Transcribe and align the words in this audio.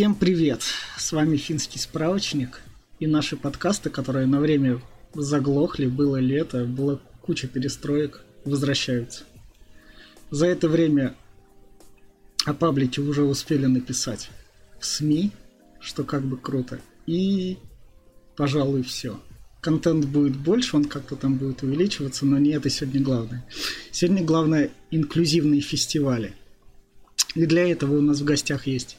Всем 0.00 0.14
привет! 0.14 0.62
С 0.96 1.12
вами 1.12 1.36
Финский 1.36 1.78
справочник 1.78 2.62
и 3.00 3.06
наши 3.06 3.36
подкасты, 3.36 3.90
которые 3.90 4.24
на 4.24 4.40
время 4.40 4.80
заглохли, 5.12 5.88
было 5.88 6.16
лето, 6.16 6.64
было 6.64 7.02
куча 7.20 7.46
перестроек, 7.46 8.22
возвращаются. 8.46 9.24
За 10.30 10.46
это 10.46 10.70
время 10.70 11.14
о 12.46 12.54
паблике 12.54 13.02
уже 13.02 13.24
успели 13.24 13.66
написать 13.66 14.30
в 14.80 14.86
СМИ, 14.86 15.32
что 15.80 16.02
как 16.02 16.22
бы 16.22 16.38
круто. 16.38 16.80
И, 17.04 17.58
пожалуй, 18.36 18.82
все. 18.84 19.20
Контент 19.60 20.06
будет 20.06 20.34
больше, 20.34 20.78
он 20.78 20.86
как-то 20.86 21.14
там 21.14 21.36
будет 21.36 21.62
увеличиваться, 21.62 22.24
но 22.24 22.38
не 22.38 22.52
это 22.52 22.70
сегодня 22.70 23.02
главное. 23.02 23.46
Сегодня 23.92 24.24
главное 24.24 24.70
инклюзивные 24.90 25.60
фестивали. 25.60 26.32
И 27.34 27.44
для 27.44 27.70
этого 27.70 27.98
у 27.98 28.00
нас 28.00 28.20
в 28.20 28.24
гостях 28.24 28.66
есть 28.66 28.96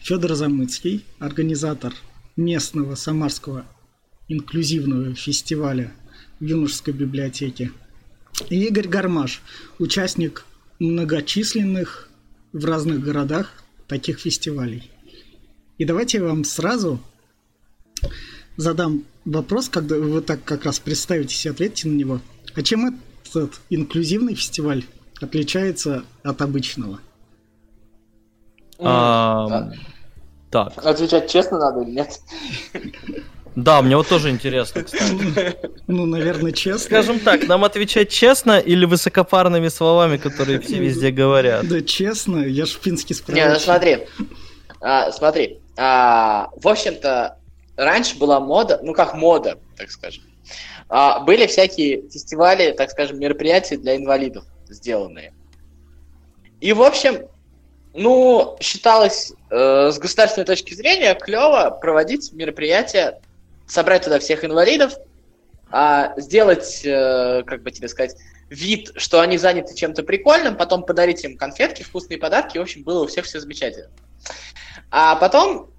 Федор 0.00 0.34
Замыцкий, 0.34 1.04
организатор 1.18 1.94
местного 2.36 2.94
самарского 2.94 3.66
инклюзивного 4.28 5.14
фестиваля 5.14 5.92
в 6.40 6.44
юношеской 6.44 6.94
библиотеке. 6.94 7.72
И 8.48 8.64
Игорь 8.66 8.88
Гармаш, 8.88 9.42
участник 9.78 10.44
многочисленных 10.78 12.08
в 12.52 12.64
разных 12.64 13.02
городах 13.02 13.52
таких 13.86 14.20
фестивалей. 14.20 14.90
И 15.78 15.84
давайте 15.84 16.18
я 16.18 16.24
вам 16.24 16.44
сразу 16.44 17.00
задам 18.56 19.04
вопрос, 19.24 19.68
когда 19.68 19.96
вы 19.96 20.20
так 20.20 20.44
как 20.44 20.64
раз 20.64 20.78
представитесь 20.78 21.44
и 21.46 21.48
ответите 21.48 21.88
на 21.88 21.94
него. 21.94 22.20
А 22.54 22.62
чем 22.62 23.00
этот 23.24 23.60
инклюзивный 23.70 24.34
фестиваль 24.34 24.84
отличается 25.20 26.04
от 26.22 26.42
обычного? 26.42 27.00
Так. 28.82 30.72
Отвечать 30.84 31.30
честно 31.30 31.58
надо 31.58 31.80
или 31.80 31.90
нет? 31.90 32.20
Да, 33.54 33.82
мне 33.82 33.96
вот 33.96 34.08
тоже 34.08 34.30
интересно, 34.30 34.82
кстати. 34.82 35.56
Ну, 35.86 36.06
наверное, 36.06 36.52
честно. 36.52 36.78
Скажем 36.78 37.20
так, 37.20 37.46
нам 37.46 37.64
отвечать 37.64 38.10
честно 38.10 38.58
или 38.58 38.86
высокопарными 38.86 39.68
словами, 39.68 40.16
которые 40.16 40.58
все 40.60 40.78
везде 40.78 41.10
говорят? 41.10 41.68
Да, 41.68 41.82
честно, 41.82 42.38
я 42.38 42.64
ж 42.64 42.78
финский 42.80 43.14
Не, 43.28 43.48
ну 43.48 43.58
смотри. 43.58 44.06
А, 44.80 45.12
смотри. 45.12 45.60
А, 45.76 46.48
в 46.56 46.66
общем-то, 46.66 47.38
раньше 47.76 48.18
была 48.18 48.40
мода, 48.40 48.80
ну 48.82 48.94
как 48.94 49.14
мода, 49.14 49.58
так 49.76 49.90
скажем. 49.90 50.24
А, 50.88 51.20
были 51.20 51.46
всякие 51.46 52.02
фестивали, 52.10 52.72
так 52.72 52.90
скажем, 52.90 53.18
мероприятия 53.18 53.76
для 53.76 53.96
инвалидов 53.96 54.44
сделанные. 54.68 55.32
И, 56.60 56.72
в 56.72 56.82
общем, 56.82 57.26
ну, 57.94 58.56
считалось 58.60 59.32
э, 59.50 59.90
с 59.90 59.98
государственной 59.98 60.46
точки 60.46 60.74
зрения 60.74 61.14
клево 61.14 61.70
проводить 61.70 62.32
мероприятия, 62.32 63.20
собрать 63.66 64.04
туда 64.04 64.18
всех 64.18 64.44
инвалидов, 64.44 64.94
а 65.70 66.14
сделать, 66.18 66.82
э, 66.84 67.42
как 67.46 67.62
бы 67.62 67.70
тебе 67.70 67.88
сказать, 67.88 68.16
вид, 68.48 68.92
что 68.96 69.20
они 69.20 69.38
заняты 69.38 69.74
чем-то 69.74 70.02
прикольным, 70.02 70.56
потом 70.56 70.84
подарить 70.84 71.24
им 71.24 71.36
конфетки, 71.36 71.82
вкусные 71.82 72.18
подарки, 72.18 72.58
в 72.58 72.62
общем, 72.62 72.82
было 72.82 73.04
у 73.04 73.06
всех 73.06 73.24
все 73.24 73.40
замечательно. 73.40 73.90
А 74.90 75.16
потом 75.16 75.70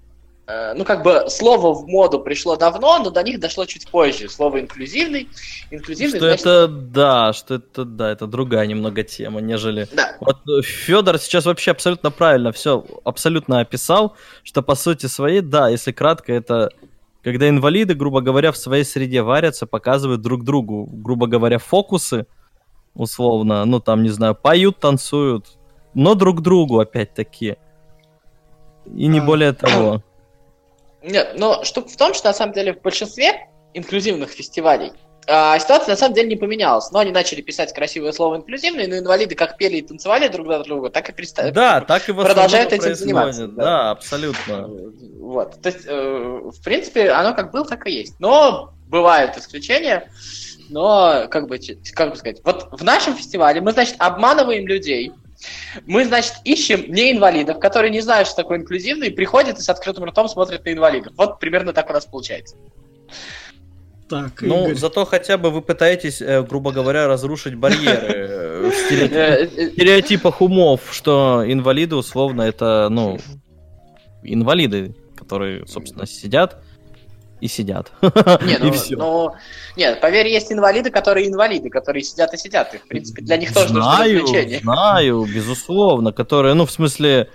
ну, 0.46 0.84
как 0.84 1.02
бы 1.02 1.24
слово 1.28 1.72
в 1.72 1.86
моду 1.86 2.20
пришло 2.20 2.56
давно, 2.56 2.98
но 2.98 3.10
до 3.10 3.22
них 3.22 3.40
дошло 3.40 3.64
чуть 3.64 3.88
позже. 3.88 4.28
Слово 4.28 4.60
инклюзивный. 4.60 5.28
Инклюзивный 5.70 6.18
что 6.18 6.26
значит... 6.26 6.46
это, 6.46 6.68
да, 6.68 7.32
что 7.32 7.54
это, 7.54 7.84
да, 7.84 8.10
это 8.10 8.26
другая 8.26 8.66
немного 8.66 9.02
тема, 9.04 9.40
нежели... 9.40 9.88
Да. 9.92 10.16
Вот 10.20 10.36
э, 10.48 10.62
Федор 10.62 11.18
сейчас 11.18 11.46
вообще 11.46 11.70
абсолютно 11.70 12.10
правильно 12.10 12.52
все 12.52 12.84
абсолютно 13.04 13.60
описал, 13.60 14.16
что 14.42 14.62
по 14.62 14.74
сути 14.74 15.06
своей, 15.06 15.40
да, 15.40 15.68
если 15.68 15.92
кратко, 15.92 16.32
это 16.32 16.70
когда 17.22 17.48
инвалиды, 17.48 17.94
грубо 17.94 18.20
говоря, 18.20 18.52
в 18.52 18.56
своей 18.58 18.84
среде 18.84 19.22
варятся, 19.22 19.66
показывают 19.66 20.20
друг 20.20 20.44
другу, 20.44 20.86
грубо 20.92 21.26
говоря, 21.26 21.58
фокусы, 21.58 22.26
условно, 22.94 23.64
ну, 23.64 23.80
там, 23.80 24.02
не 24.02 24.10
знаю, 24.10 24.34
поют, 24.34 24.78
танцуют, 24.78 25.58
но 25.94 26.14
друг 26.14 26.42
другу, 26.42 26.80
опять-таки. 26.80 27.56
И 28.84 29.06
не 29.06 29.20
а, 29.20 29.24
более 29.24 29.54
того. 29.54 30.02
Нет, 31.04 31.34
но 31.36 31.62
штука 31.64 31.88
в 31.88 31.96
том, 31.96 32.14
что 32.14 32.28
на 32.28 32.34
самом 32.34 32.54
деле 32.54 32.72
в 32.72 32.80
большинстве 32.80 33.48
инклюзивных 33.74 34.30
фестивалей 34.30 34.92
а, 35.26 35.58
ситуация 35.58 35.92
на 35.92 35.96
самом 35.96 36.14
деле 36.14 36.28
не 36.28 36.36
поменялась. 36.36 36.90
Но 36.90 36.98
они 36.98 37.10
начали 37.10 37.40
писать 37.40 37.72
красивое 37.72 38.12
слово 38.12 38.36
инклюзивный, 38.36 38.86
но 38.86 38.98
инвалиды 38.98 39.34
как 39.34 39.56
пели 39.56 39.78
и 39.78 39.82
танцевали 39.82 40.28
друг 40.28 40.46
за 40.48 40.62
друга, 40.62 40.90
так 40.90 41.08
и 41.08 41.12
представ... 41.12 41.52
Да, 41.52 41.80
так 41.80 42.08
и 42.08 42.12
продолжают 42.12 42.72
этим 42.72 42.94
заниматься. 42.94 43.46
Да. 43.48 43.62
да, 43.62 43.90
абсолютно. 43.90 44.68
Вот. 45.18 45.60
То 45.62 45.68
есть, 45.68 45.86
э, 45.86 46.40
в 46.44 46.62
принципе, 46.62 47.10
оно 47.10 47.34
как 47.34 47.52
было, 47.52 47.64
так 47.64 47.86
и 47.86 47.92
есть. 47.92 48.18
Но 48.18 48.74
бывают 48.88 49.36
исключения. 49.36 50.10
Но, 50.70 51.26
как 51.30 51.48
бы, 51.48 51.58
как 51.94 52.10
бы 52.10 52.16
сказать, 52.16 52.40
вот 52.42 52.68
в 52.72 52.82
нашем 52.82 53.14
фестивале 53.14 53.60
мы, 53.60 53.72
значит, 53.72 53.96
обманываем 53.98 54.66
людей, 54.66 55.12
мы, 55.86 56.04
значит, 56.04 56.34
ищем 56.44 56.84
не 56.92 57.12
инвалидов, 57.12 57.58
которые 57.58 57.90
не 57.90 58.00
знают, 58.00 58.28
что 58.28 58.36
такое 58.36 58.58
инклюзивный, 58.58 59.10
приходят 59.10 59.58
и 59.58 59.62
с 59.62 59.68
открытым 59.68 60.04
ртом 60.04 60.28
смотрят 60.28 60.64
на 60.64 60.72
инвалидов. 60.72 61.12
Вот 61.16 61.38
примерно 61.38 61.72
так 61.72 61.90
у 61.90 61.92
нас 61.92 62.06
получается. 62.06 62.56
Так, 64.08 64.42
ну, 64.42 64.64
Игорь. 64.64 64.76
зато 64.76 65.04
хотя 65.06 65.38
бы 65.38 65.50
вы 65.50 65.62
пытаетесь, 65.62 66.20
э, 66.20 66.42
грубо 66.42 66.72
говоря, 66.72 67.06
разрушить 67.06 67.54
барьеры 67.54 68.08
э, 68.08 68.70
в 68.70 68.92
э, 68.92 69.46
стереотипах 69.72 70.42
умов, 70.42 70.82
что 70.92 71.42
инвалиды, 71.46 71.96
условно, 71.96 72.42
это, 72.42 72.88
ну, 72.90 73.18
инвалиды, 74.22 74.94
которые, 75.16 75.66
собственно, 75.66 76.06
сидят 76.06 76.62
и 77.40 77.48
сидят. 77.48 77.92
Не, 78.00 78.58
ну, 78.60 78.68
и 78.68 78.70
все. 78.70 78.96
Ну, 78.96 79.32
нет, 79.76 80.00
поверь, 80.00 80.28
есть 80.28 80.52
инвалиды, 80.52 80.90
которые 80.90 81.28
инвалиды, 81.28 81.68
которые 81.70 82.02
сидят 82.02 82.32
и 82.34 82.36
сидят. 82.36 82.74
И, 82.74 82.78
в 82.78 82.86
принципе, 82.86 83.22
для 83.22 83.36
них 83.36 83.52
тоже 83.52 83.68
знаю, 83.68 84.14
нужно 84.14 84.22
развлечение. 84.22 84.60
Знаю, 84.60 85.24
безусловно, 85.24 86.12
которые, 86.12 86.54
ну, 86.54 86.64
в 86.64 86.70
смысле, 86.70 87.28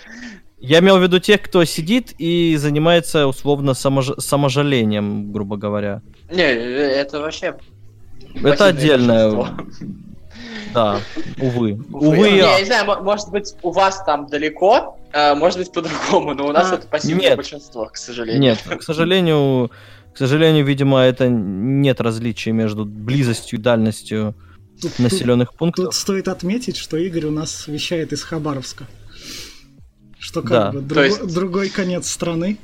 я 0.59 0.80
имел 0.80 0.98
в 0.98 1.04
виду 1.04 1.20
тех, 1.20 1.42
кто 1.42 1.64
сидит 1.66 2.14
и 2.18 2.56
занимается, 2.58 3.28
условно, 3.28 3.74
самож... 3.74 4.12
саможалением, 4.18 5.32
грубо 5.32 5.58
говоря. 5.58 6.02
Не, 6.32 6.44
это 6.44 7.20
вообще... 7.20 7.56
Это 8.44 8.66
отдельное... 8.66 9.48
Да, 10.74 11.00
увы. 11.42 11.80
Увы, 11.92 12.28
я... 12.30 12.54
я 12.54 12.60
не 12.60 12.66
знаю, 12.66 13.04
может 13.04 13.30
быть, 13.30 13.56
у 13.64 13.72
вас 13.72 14.04
там 14.06 14.28
далеко, 14.28 14.98
а, 15.14 15.36
может 15.36 15.58
быть, 15.58 15.72
по-другому, 15.72 16.34
но 16.34 16.48
у 16.48 16.52
нас 16.52 16.72
а, 16.72 16.76
это 16.76 16.88
пассивное 16.88 17.36
большинство, 17.36 17.86
к 17.86 17.98
сожалению. 17.98 18.42
Нет, 18.42 18.60
к 18.62 18.84
сожалению, 18.84 19.72
к 20.14 20.18
сожалению, 20.18 20.66
видимо, 20.66 21.00
это 21.00 21.28
нет 21.28 22.02
различия 22.02 22.52
между 22.52 22.86
близостью 22.86 23.60
и 23.60 23.62
дальностью 23.62 24.36
тут, 24.82 25.00
населенных 25.00 25.54
пунктов. 25.54 25.86
Тут 25.86 25.96
стоит 25.96 26.28
отметить, 26.28 26.78
что 26.78 26.98
Игорь 26.98 27.26
у 27.26 27.32
нас 27.32 27.68
вещает 27.68 28.14
из 28.14 28.24
Хабаровска. 28.24 28.86
Что 30.20 30.42
как 30.42 30.52
да. 30.52 30.72
бы 30.72 30.82
друг, 30.82 31.06
есть... 31.06 31.34
другой 31.34 31.70
конец 31.70 32.10
страны. 32.10 32.58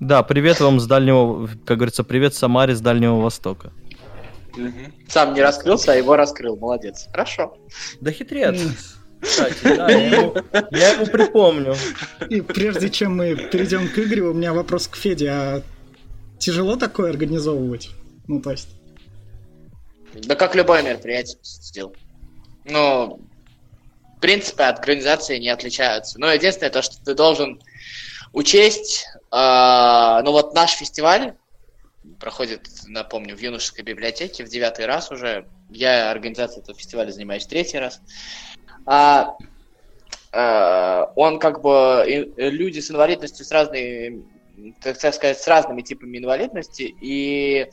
Да, 0.00 0.22
привет 0.22 0.60
вам 0.60 0.80
с 0.80 0.86
дальнего, 0.86 1.48
как 1.64 1.78
говорится, 1.78 2.04
привет 2.04 2.34
Самаре 2.34 2.74
с 2.74 2.80
Дальнего 2.80 3.20
Востока. 3.20 3.72
Угу. 4.56 5.08
Сам 5.08 5.34
не 5.34 5.42
раскрылся, 5.42 5.92
а 5.92 5.94
его 5.94 6.16
раскрыл. 6.16 6.56
Молодец. 6.56 7.06
Хорошо. 7.10 7.56
Да 8.00 8.10
хитрец. 8.10 8.60
Кстати, 9.20 9.62
да, 9.62 9.90
я 9.90 10.06
ему, 10.08 10.34
я 10.70 10.88
ему 10.90 11.06
припомню. 11.06 11.74
И 12.28 12.40
прежде 12.40 12.90
чем 12.90 13.16
мы 13.16 13.34
перейдем 13.34 13.88
к 13.88 13.98
Игорю, 13.98 14.30
у 14.30 14.34
меня 14.34 14.52
вопрос 14.52 14.86
к 14.86 14.96
Феде. 14.96 15.30
А 15.30 15.62
тяжело 16.38 16.76
такое 16.76 17.10
организовывать? 17.10 17.90
Ну, 18.28 18.40
то 18.40 18.50
есть... 18.50 18.68
Да 20.14 20.36
как 20.36 20.54
любое 20.54 20.82
мероприятие 20.82 21.38
сделал. 21.42 21.96
Ну, 22.64 23.20
принципы 24.20 24.62
от 24.62 24.78
организации 24.78 25.38
не 25.38 25.48
отличаются. 25.48 26.20
Но 26.20 26.32
единственное, 26.32 26.70
то, 26.70 26.82
что 26.82 27.02
ты 27.02 27.14
должен 27.14 27.60
учесть, 28.32 29.06
э, 29.32 30.20
ну 30.24 30.32
вот 30.32 30.54
наш 30.54 30.72
фестиваль 30.72 31.34
проходит, 32.20 32.68
напомню, 32.86 33.36
в 33.36 33.40
юношеской 33.40 33.84
библиотеке 33.84 34.44
в 34.44 34.48
девятый 34.48 34.86
раз 34.86 35.10
уже. 35.10 35.46
Я 35.70 36.10
организацией 36.10 36.62
этого 36.62 36.78
фестиваля 36.78 37.10
занимаюсь 37.10 37.46
третий 37.46 37.78
раз. 37.78 38.00
А, 38.86 39.36
а, 40.32 41.12
он 41.16 41.38
как 41.38 41.62
бы 41.62 42.32
люди 42.36 42.80
с 42.80 42.90
инвалидностью 42.90 43.44
с 43.44 43.50
разными 43.50 44.24
так 44.80 44.96
сказать, 44.96 45.38
с 45.38 45.46
разными 45.48 45.82
типами 45.82 46.18
инвалидности. 46.18 46.94
И 47.00 47.68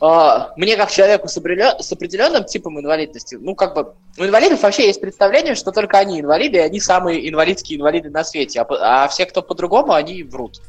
мне, 0.00 0.76
как 0.76 0.90
человеку 0.90 1.26
с 1.28 1.36
определенным 1.38 2.44
типом 2.44 2.78
инвалидности, 2.78 3.36
ну, 3.40 3.54
как 3.54 3.74
бы, 3.74 3.94
у 4.18 4.24
инвалидов 4.24 4.62
вообще 4.62 4.86
есть 4.86 5.00
представление, 5.00 5.54
что 5.54 5.72
только 5.72 5.98
они 5.98 6.20
инвалиды, 6.20 6.58
и 6.58 6.60
они 6.60 6.80
самые 6.80 7.28
инвалидские 7.28 7.78
инвалиды 7.78 8.10
на 8.10 8.22
свете, 8.22 8.60
а, 8.60 9.04
а 9.04 9.08
все, 9.08 9.24
кто 9.24 9.42
по-другому, 9.42 9.92
они 9.92 10.22
врут. 10.22 10.60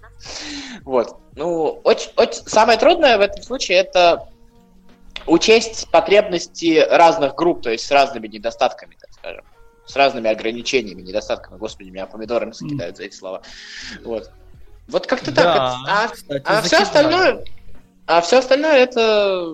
Вот. 0.83 1.17
Ну, 1.35 1.81
очень, 1.83 2.11
очень, 2.15 2.41
самое 2.45 2.79
трудное 2.79 3.17
в 3.17 3.21
этом 3.21 3.43
случае 3.43 3.79
это 3.79 4.29
учесть 5.25 5.89
потребности 5.91 6.85
разных 6.89 7.35
групп, 7.35 7.63
то 7.63 7.69
есть 7.69 7.85
с 7.85 7.91
разными 7.91 8.27
недостатками, 8.27 8.95
так 8.99 9.11
скажем. 9.11 9.43
с 9.85 9.95
разными 9.95 10.29
ограничениями, 10.29 11.01
недостатками. 11.01 11.57
Господи, 11.57 11.89
меня 11.89 12.05
помидорами 12.05 12.53
закидают 12.53 12.95
за 12.95 13.03
эти 13.03 13.15
слова. 13.15 13.41
Вот. 14.03 14.31
Вот 14.87 15.05
как-то 15.05 15.31
да, 15.31 15.43
так. 15.43 15.75
А, 15.89 16.07
кстати, 16.07 16.43
а 16.45 16.61
все 16.61 16.77
остальное, 16.77 17.43
а 18.07 18.21
все 18.21 18.39
остальное 18.39 18.77
это 18.77 19.53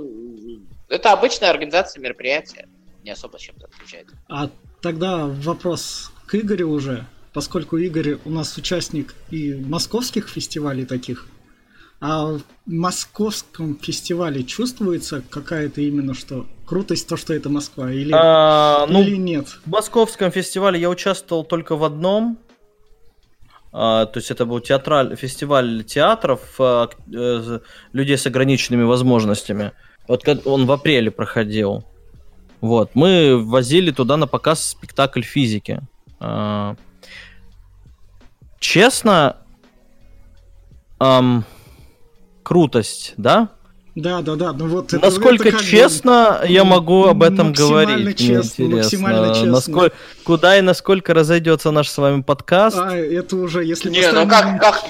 это 0.90 1.12
обычная 1.12 1.50
организация 1.50 2.02
мероприятия, 2.02 2.68
не 3.04 3.10
особо 3.12 3.40
чем-то 3.40 3.66
отличается. 3.66 4.16
А 4.30 4.50
тогда 4.82 5.26
вопрос 5.26 6.12
к 6.28 6.36
Игорю 6.36 6.70
уже, 6.70 7.06
поскольку 7.34 7.78
Игорь 7.78 8.18
у 8.26 8.30
нас 8.30 8.56
участник 8.58 9.16
и 9.32 9.56
московских 9.56 10.30
фестивалей 10.30 10.86
таких. 10.86 11.28
А 12.00 12.34
в 12.34 12.42
московском 12.66 13.80
фестивале 13.80 14.44
чувствуется 14.44 15.24
какая-то 15.30 15.82
именно 15.82 16.14
что 16.14 16.46
крутость 16.66 17.08
то, 17.08 17.18
что 17.18 17.34
это 17.34 17.50
Москва, 17.50 17.92
или, 17.92 18.12
а, 18.14 18.86
ну, 18.88 19.02
или 19.02 19.16
нет? 19.16 19.48
В 19.66 19.70
московском 19.70 20.32
фестивале 20.32 20.80
я 20.80 20.90
участвовал 20.90 21.44
только 21.44 21.76
в 21.76 21.84
одном. 21.84 22.38
А, 23.74 24.06
то 24.06 24.20
есть 24.20 24.30
это 24.30 24.46
был 24.46 24.60
театраль, 24.60 25.16
фестиваль 25.16 25.84
театров 25.84 26.42
а, 26.60 26.90
э, 27.12 27.60
людей 27.92 28.18
с 28.18 28.28
ограниченными 28.28 28.84
возможностями. 28.84 29.72
Вот 30.08 30.28
он 30.46 30.68
в 30.68 30.72
апреле 30.72 31.10
проходил. 31.10 31.84
Вот, 32.62 32.92
мы 32.94 33.44
возили 33.44 33.92
туда 33.92 34.16
на 34.16 34.28
показ 34.28 34.64
спектакль 34.70 35.22
физики. 35.22 35.82
А, 36.20 36.76
честно, 38.60 39.38
эм, 41.00 41.44
крутость, 42.44 43.16
да? 43.18 43.50
Да, 43.96 44.22
да, 44.22 44.36
да. 44.36 44.54
Ну 44.54 44.68
вот 44.68 44.92
Насколько 44.94 45.50
это 45.50 45.64
честно 45.64 46.40
бы, 46.42 46.48
я 46.48 46.64
могу 46.64 47.06
об 47.06 47.22
этом 47.22 47.54
говорить? 47.54 48.18
Честно, 48.18 48.66
мне. 48.66 48.76
Максимально 48.78 49.34
честно. 49.34 49.52
Насколько, 49.52 49.96
куда 50.24 50.58
и 50.58 50.62
насколько 50.62 51.14
разойдется 51.14 51.70
наш 51.72 51.90
с 51.90 51.98
вами 51.98 52.22
подкаст? 52.22 52.78
А, 52.78 52.96
это 52.96 53.36
уже, 53.36 53.64
если 53.64 53.90
Не, 53.90 54.12
ну 54.12 54.28
как, 54.28 54.60
как... 54.60 54.84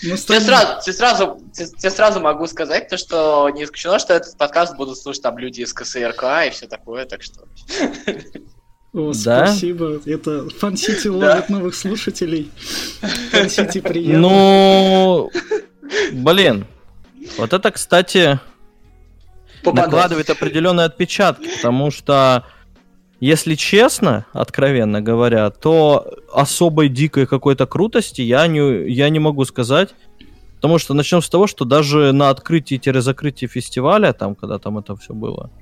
Ну, 0.00 0.16
тебе, 0.16 0.40
сразу, 0.40 0.80
тебе, 0.82 0.92
сразу, 0.92 1.40
тебе, 1.52 1.66
тебе 1.66 1.90
сразу 1.90 2.20
могу 2.20 2.46
сказать, 2.46 2.88
то, 2.88 2.96
что 2.96 3.50
не 3.50 3.64
исключено, 3.64 3.98
что 3.98 4.14
этот 4.14 4.38
подкаст 4.38 4.76
будут 4.76 4.96
слушать 4.96 5.22
там 5.22 5.36
люди 5.38 5.62
из 5.62 5.72
КСРК 5.72 6.24
и 6.46 6.50
все 6.50 6.68
такое, 6.68 7.04
так 7.04 7.22
что... 7.22 7.40
О, 8.94 9.12
да? 9.12 9.46
спасибо. 9.46 10.00
Это 10.06 10.48
Фан-Сити 10.48 11.08
ловит 11.08 11.50
новых 11.50 11.74
слушателей. 11.74 12.50
Фан-Сити 13.32 13.80
приятно. 13.80 14.18
Ну, 14.18 15.30
блин, 16.12 16.64
вот 17.38 17.52
это, 17.52 17.70
кстати, 17.70 18.40
Попадать. 19.62 19.86
накладывает 19.86 20.30
определенные 20.30 20.86
отпечатки, 20.86 21.48
потому 21.56 21.90
что, 21.90 22.44
если 23.20 23.54
честно, 23.54 24.26
откровенно 24.32 25.00
говоря, 25.00 25.50
то 25.50 26.10
особой 26.32 26.88
дикой 26.88 27.26
какой-то 27.26 27.66
крутости 27.66 28.22
я 28.22 28.46
не, 28.46 28.90
я 28.90 29.08
не 29.08 29.18
могу 29.18 29.44
сказать. 29.44 29.94
Потому 30.56 30.78
что 30.78 30.92
начнем 30.92 31.22
с 31.22 31.28
того, 31.28 31.46
что 31.46 31.64
даже 31.64 32.10
на 32.12 32.30
открытии-закрытии 32.30 33.46
фестиваля, 33.46 34.12
там, 34.12 34.34
когда 34.34 34.58
там 34.58 34.76
это 34.78 34.96
все 34.96 35.14
было, 35.14 35.52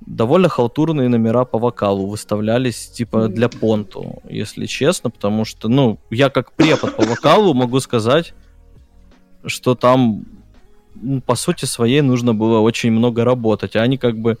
довольно 0.00 0.48
халтурные 0.48 1.10
номера 1.10 1.44
по 1.44 1.58
вокалу 1.58 2.06
выставлялись, 2.06 2.88
типа, 2.88 3.28
для 3.28 3.50
понту, 3.50 4.22
если 4.28 4.64
честно, 4.64 5.10
потому 5.10 5.44
что, 5.44 5.68
ну, 5.68 5.98
я 6.10 6.30
как 6.30 6.52
препод 6.52 6.96
по 6.96 7.04
вокалу 7.04 7.52
могу 7.52 7.80
сказать, 7.80 8.32
что 9.44 9.74
там 9.74 10.24
ну, 11.00 11.20
по 11.20 11.34
сути 11.34 11.64
своей 11.64 12.00
нужно 12.00 12.34
было 12.34 12.60
очень 12.60 12.90
много 12.90 13.24
работать, 13.24 13.76
а 13.76 13.82
они 13.82 13.98
как 13.98 14.18
бы 14.18 14.38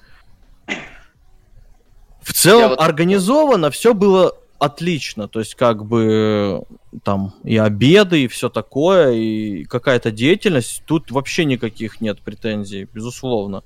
в 2.20 2.32
целом 2.32 2.70
вот... 2.70 2.80
организовано, 2.80 3.70
все 3.70 3.94
было 3.94 4.34
отлично, 4.58 5.28
то 5.28 5.38
есть 5.38 5.54
как 5.54 5.84
бы 5.84 6.62
там 7.04 7.34
и 7.44 7.56
обеды, 7.56 8.24
и 8.24 8.28
все 8.28 8.48
такое, 8.48 9.12
и 9.12 9.64
какая-то 9.64 10.10
деятельность, 10.10 10.82
тут 10.86 11.10
вообще 11.10 11.44
никаких 11.44 12.00
нет 12.00 12.20
претензий, 12.20 12.88
безусловно. 12.92 13.62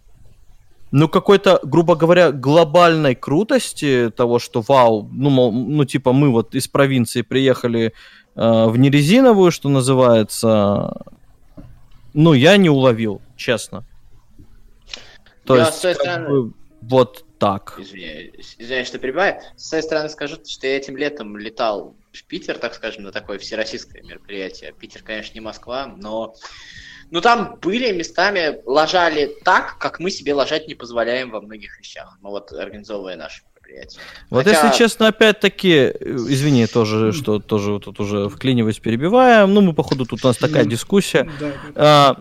Ну, 0.91 1.09
какой-то, 1.09 1.59
грубо 1.63 1.97
говоря, 1.97 2.33
глобальной 2.33 3.15
крутости 3.15 4.13
того, 4.15 4.39
что 4.39 4.61
вау, 4.61 5.09
ну, 5.11 5.31
мол, 5.31 5.51
ну 5.51 5.87
типа 5.87 6.13
мы 6.13 6.29
вот 6.31 6.55
из 6.55 6.69
провинции 6.69 7.23
приехали 7.23 7.95
э, 8.37 8.67
в 8.67 8.77
нерезиновую, 8.77 9.51
что 9.53 9.71
называется, 9.71 11.01
ну, 12.15 12.33
я 12.33 12.57
не 12.57 12.71
уловил, 12.71 13.21
честно. 13.37 13.85
То 15.45 15.57
я 15.57 15.67
есть, 15.67 15.79
с 15.79 15.95
стороны... 15.95 16.29
бы, 16.29 16.55
вот 16.83 17.25
так. 17.39 17.79
Извиняюсь, 17.79 18.55
извиняюсь, 18.59 18.87
что 18.87 18.99
перебиваю. 18.99 19.41
С 19.57 19.69
своей 19.69 19.83
стороны 19.83 20.09
скажу, 20.09 20.37
что 20.47 20.67
я 20.67 20.77
этим 20.77 20.97
летом 20.97 21.37
летал 21.37 21.97
в 22.13 22.25
Питер, 22.25 22.59
так 22.59 22.75
скажем, 22.75 23.05
на 23.05 23.13
такое 23.13 23.39
всероссийское 23.39 24.03
мероприятие. 24.03 24.73
Питер, 24.73 25.03
конечно, 25.03 25.35
не 25.35 25.41
Москва, 25.41 25.87
но... 25.87 26.35
Ну, 27.11 27.21
там 27.21 27.59
были 27.61 27.93
местами, 27.93 28.63
ложали 28.65 29.37
так, 29.45 29.77
как 29.79 30.01
мы 30.01 30.11
себе 30.11 30.33
ложать 30.33 30.67
не 30.67 30.75
позволяем 30.75 31.31
во 31.31 31.43
многих 31.43 31.79
вещах. 31.79 32.17
Ну, 32.23 32.31
вот, 32.31 32.53
организовывая 32.53 33.17
наши 33.17 33.43
мероприятия. 33.73 33.99
Вот 34.31 34.45
Хотя... 34.45 34.67
если 34.67 34.79
честно, 34.79 35.09
опять-таки, 35.09 35.93
извини, 36.01 36.67
тоже, 36.67 37.13
что 37.13 37.39
тоже 37.39 37.79
тут 37.79 38.01
уже 38.01 38.29
вклиниваясь, 38.29 38.79
перебиваем, 38.79 39.53
ну, 39.53 39.61
мы, 39.61 39.73
походу, 39.73 40.07
тут 40.07 40.25
у 40.25 40.29
нас 40.29 40.37
такая 40.37 40.65
дискуссия. 40.65 41.29
А, 41.75 42.17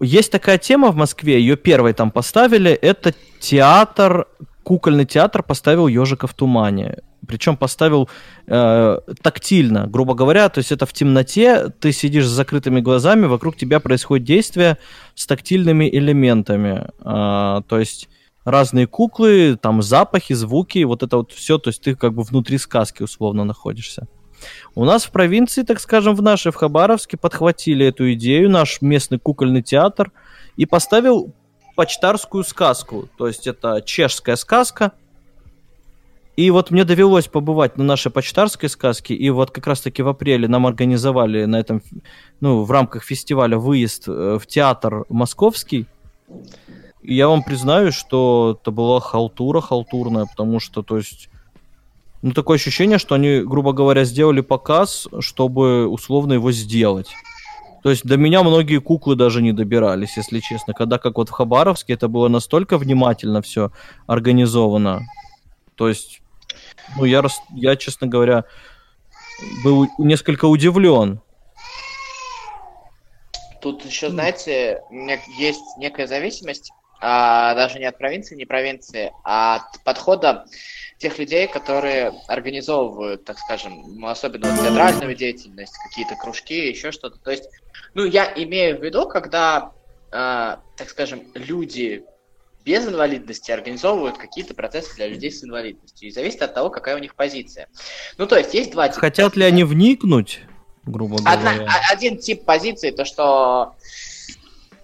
есть 0.00 0.32
такая 0.32 0.58
тема 0.58 0.90
в 0.90 0.96
Москве, 0.96 1.40
ее 1.40 1.56
первой 1.56 1.92
там 1.92 2.10
поставили, 2.10 2.70
это 2.70 3.14
театр, 3.38 4.26
кукольный 4.62 5.04
театр 5.04 5.42
поставил 5.42 5.88
ежика 5.88 6.26
в 6.26 6.34
тумане. 6.34 6.98
Причем 7.28 7.56
поставил 7.56 8.08
э, 8.46 8.98
тактильно, 9.22 9.86
грубо 9.86 10.14
говоря, 10.14 10.48
то 10.48 10.58
есть 10.58 10.72
это 10.72 10.86
в 10.86 10.92
темноте, 10.92 11.68
ты 11.68 11.92
сидишь 11.92 12.24
с 12.24 12.30
закрытыми 12.30 12.80
глазами, 12.80 13.26
вокруг 13.26 13.56
тебя 13.56 13.78
происходит 13.78 14.26
действие 14.26 14.78
с 15.14 15.26
тактильными 15.26 15.88
элементами. 15.88 16.88
Э, 17.04 17.62
то 17.68 17.78
есть 17.78 18.08
разные 18.44 18.86
куклы, 18.86 19.56
там 19.60 19.82
запахи, 19.82 20.32
звуки, 20.32 20.82
вот 20.84 21.02
это 21.02 21.18
вот 21.18 21.32
все, 21.32 21.58
то 21.58 21.68
есть 21.68 21.82
ты 21.82 21.94
как 21.94 22.14
бы 22.14 22.22
внутри 22.22 22.58
сказки 22.58 23.02
условно 23.02 23.44
находишься. 23.44 24.06
У 24.74 24.84
нас 24.84 25.04
в 25.04 25.10
провинции, 25.10 25.62
так 25.62 25.80
скажем, 25.80 26.14
в 26.14 26.22
нашей, 26.22 26.52
в 26.52 26.56
Хабаровске, 26.56 27.16
подхватили 27.16 27.86
эту 27.86 28.12
идею, 28.14 28.48
наш 28.50 28.80
местный 28.80 29.18
кукольный 29.18 29.62
театр, 29.62 30.12
и 30.56 30.66
поставил 30.66 31.34
почтарскую 31.76 32.44
сказку. 32.44 33.08
То 33.16 33.26
есть 33.26 33.46
это 33.46 33.82
чешская 33.82 34.36
сказка. 34.36 34.92
И 36.36 36.50
вот 36.50 36.70
мне 36.70 36.84
довелось 36.84 37.26
побывать 37.26 37.76
на 37.76 37.84
нашей 37.84 38.10
почтарской 38.10 38.68
сказке, 38.70 39.14
и 39.14 39.28
вот 39.30 39.50
как 39.50 39.66
раз-таки 39.66 40.02
в 40.02 40.08
апреле 40.08 40.48
нам 40.48 40.66
организовали 40.66 41.44
на 41.44 41.60
этом, 41.60 41.82
ну, 42.40 42.62
в 42.62 42.70
рамках 42.70 43.04
фестиваля 43.04 43.58
выезд 43.58 44.08
э, 44.08 44.38
в 44.40 44.46
театр 44.46 45.04
московский. 45.10 45.86
Я 47.02 47.28
вам 47.28 47.42
признаю, 47.42 47.92
что 47.92 48.58
это 48.60 48.70
была 48.70 49.00
халтура 49.00 49.60
халтурная, 49.60 50.26
потому 50.26 50.60
что, 50.60 50.82
то 50.82 50.98
есть, 50.98 51.30
ну, 52.20 52.32
такое 52.32 52.56
ощущение, 52.56 52.98
что 52.98 53.14
они, 53.14 53.40
грубо 53.40 53.72
говоря, 53.72 54.04
сделали 54.04 54.42
показ, 54.42 55.08
чтобы 55.20 55.88
условно 55.88 56.34
его 56.34 56.52
сделать. 56.52 57.08
То 57.82 57.88
есть 57.88 58.04
до 58.04 58.18
меня 58.18 58.42
многие 58.42 58.78
куклы 58.78 59.16
даже 59.16 59.40
не 59.40 59.52
добирались, 59.52 60.18
если 60.18 60.40
честно. 60.40 60.74
Когда 60.74 60.98
как 60.98 61.16
вот 61.16 61.30
в 61.30 61.32
Хабаровске 61.32 61.94
это 61.94 62.08
было 62.08 62.28
настолько 62.28 62.76
внимательно 62.76 63.40
все 63.40 63.72
организовано. 64.06 65.06
То 65.76 65.88
есть, 65.88 66.20
ну, 66.98 67.06
я, 67.06 67.24
я 67.54 67.76
честно 67.76 68.06
говоря, 68.06 68.44
был 69.64 69.88
несколько 69.96 70.44
удивлен. 70.44 71.22
Тут 73.62 73.84
еще, 73.86 74.10
знаете, 74.10 74.82
есть 75.38 75.62
некая 75.78 76.06
зависимость 76.06 76.72
а, 77.00 77.54
даже 77.54 77.78
не 77.78 77.86
от 77.86 77.98
провинции, 77.98 78.34
не 78.34 78.44
провинции, 78.44 79.12
а 79.24 79.56
от 79.56 79.82
подхода 79.84 80.44
тех 80.98 81.18
людей, 81.18 81.48
которые 81.48 82.12
организовывают, 82.28 83.24
так 83.24 83.38
скажем, 83.38 84.04
особенно 84.04 84.50
вот 84.50 84.62
театральную 84.62 85.14
деятельность, 85.14 85.74
какие-то 85.88 86.14
кружки, 86.14 86.68
еще 86.68 86.92
что-то. 86.92 87.18
То 87.18 87.30
есть, 87.30 87.44
ну, 87.94 88.04
я 88.04 88.30
имею 88.36 88.78
в 88.78 88.84
виду, 88.84 89.08
когда, 89.08 89.72
э, 90.12 90.56
так 90.76 90.90
скажем, 90.90 91.22
люди 91.34 92.04
без 92.66 92.86
инвалидности 92.86 93.50
организовывают 93.50 94.18
какие-то 94.18 94.52
процессы 94.52 94.94
для 94.96 95.08
людей 95.08 95.32
с 95.32 95.42
инвалидностью. 95.42 96.08
И 96.08 96.12
зависит 96.12 96.42
от 96.42 96.52
того, 96.52 96.68
какая 96.68 96.96
у 96.96 96.98
них 96.98 97.14
позиция. 97.14 97.68
Ну, 98.18 98.26
то 98.26 98.36
есть, 98.36 98.52
есть 98.52 98.72
два 98.72 98.88
типа. 98.88 99.00
Хотят 99.00 99.36
ли 99.36 99.44
они 99.44 99.64
вникнуть, 99.64 100.40
грубо 100.84 101.16
говоря? 101.16 101.32
Одна, 101.32 101.66
один 101.90 102.18
тип 102.18 102.44
позиции, 102.44 102.90
то, 102.90 103.06
что 103.06 103.74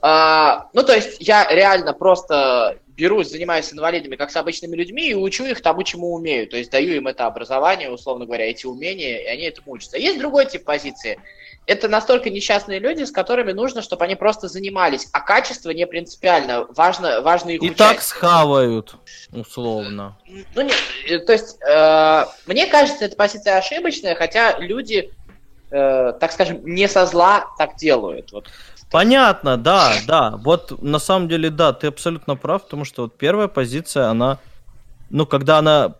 а, 0.02 0.68
ну, 0.72 0.82
то 0.82 0.94
есть 0.94 1.16
я 1.20 1.46
реально 1.48 1.92
просто 1.92 2.78
берусь, 2.96 3.28
занимаюсь 3.28 3.72
инвалидами 3.72 4.16
как 4.16 4.30
с 4.30 4.36
обычными 4.36 4.74
людьми 4.74 5.08
и 5.08 5.14
учу 5.14 5.44
их 5.44 5.60
тому, 5.60 5.82
чему 5.82 6.14
умею. 6.14 6.48
То 6.48 6.56
есть 6.56 6.70
даю 6.70 6.94
им 6.94 7.06
это 7.06 7.26
образование, 7.26 7.90
условно 7.90 8.24
говоря, 8.24 8.48
эти 8.48 8.66
умения, 8.66 9.18
и 9.18 9.26
они 9.26 9.42
этому 9.44 9.72
учатся. 9.72 9.98
Есть 9.98 10.18
другой 10.18 10.46
тип 10.46 10.64
позиции. 10.64 11.18
Это 11.66 11.88
настолько 11.88 12.30
несчастные 12.30 12.78
люди, 12.78 13.02
с 13.02 13.10
которыми 13.10 13.52
нужно, 13.52 13.82
чтобы 13.82 14.04
они 14.04 14.14
просто 14.14 14.48
занимались, 14.48 15.08
а 15.12 15.20
качество 15.20 15.70
не 15.70 15.86
принципиально. 15.86 16.66
Важно, 16.70 17.20
важно 17.20 17.50
их 17.50 17.62
И 17.62 17.66
участие. 17.70 17.88
так 17.88 18.02
схавают, 18.02 18.94
условно. 19.32 20.16
Ну 20.54 20.62
нет, 20.62 20.76
э, 21.08 21.18
то 21.18 21.32
есть, 21.32 21.58
э, 21.62 22.24
мне 22.46 22.66
кажется, 22.66 23.04
эта 23.04 23.16
позиция 23.16 23.58
ошибочная, 23.58 24.14
хотя 24.14 24.58
люди, 24.58 25.12
э, 25.70 26.12
так 26.20 26.32
скажем, 26.32 26.64
не 26.64 26.88
со 26.88 27.04
зла 27.04 27.46
так 27.58 27.76
делают. 27.76 28.30
Вот 28.30 28.48
Понятно, 28.90 29.56
да, 29.56 29.94
да. 30.06 30.36
Вот 30.36 30.82
на 30.82 30.98
самом 30.98 31.28
деле, 31.28 31.50
да, 31.50 31.72
ты 31.72 31.88
абсолютно 31.88 32.36
прав, 32.36 32.64
потому 32.64 32.84
что 32.84 33.02
вот 33.02 33.16
первая 33.16 33.48
позиция, 33.48 34.08
она, 34.08 34.38
ну, 35.10 35.26
когда 35.26 35.58
она 35.58 35.94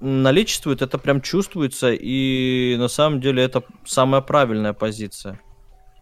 наличествует, 0.00 0.82
это 0.82 0.98
прям 0.98 1.20
чувствуется, 1.20 1.92
и 1.92 2.76
на 2.78 2.88
самом 2.88 3.20
деле 3.20 3.42
это 3.42 3.62
самая 3.86 4.20
правильная 4.20 4.74
позиция. 4.74 5.40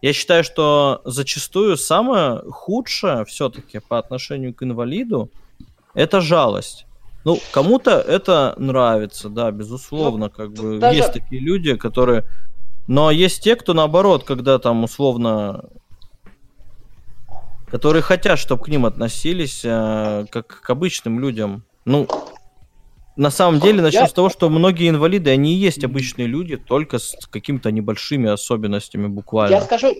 Я 0.01 0.13
считаю, 0.13 0.43
что 0.43 1.01
зачастую 1.05 1.77
самое 1.77 2.41
худшее 2.51 3.25
все-таки 3.25 3.79
по 3.79 3.97
отношению 3.97 4.53
к 4.53 4.61
инвалиду 4.63 5.31
это 5.93 6.21
жалость. 6.21 6.85
Ну, 7.23 7.39
кому-то 7.51 7.91
это 7.91 8.53
нравится, 8.57 9.29
да, 9.29 9.49
безусловно, 9.49 10.25
ну, 10.25 10.29
как 10.29 10.51
бы 10.53 10.77
даже... 10.77 10.97
есть 10.97 11.13
такие 11.13 11.41
люди, 11.41 11.75
которые... 11.75 12.25
Но 12.87 13.09
есть 13.09 13.41
те, 13.41 13.55
кто 13.55 13.73
наоборот, 13.73 14.25
когда 14.25 14.59
там 14.59 14.83
условно 14.83 15.63
которые 17.69 18.01
хотят, 18.01 18.39
чтобы 18.39 18.63
к 18.63 18.67
ним 18.67 18.85
относились 18.85 19.61
э, 19.63 20.25
как 20.29 20.47
к 20.47 20.69
обычным 20.69 21.19
людям. 21.19 21.65
Ну, 21.85 22.07
на 23.15 23.31
самом 23.31 23.59
деле, 23.59 23.81
начнем 23.81 24.01
я... 24.01 24.07
с 24.07 24.13
того, 24.13 24.29
что 24.29 24.49
многие 24.49 24.89
инвалиды, 24.89 25.31
они 25.31 25.53
и 25.53 25.57
есть 25.57 25.83
обычные 25.83 26.27
люди, 26.27 26.57
только 26.57 26.99
с 26.99 27.15
какими-то 27.29 27.71
небольшими 27.71 28.29
особенностями 28.29 29.07
буквально. 29.07 29.55
Я 29.55 29.61
скажу 29.61 29.95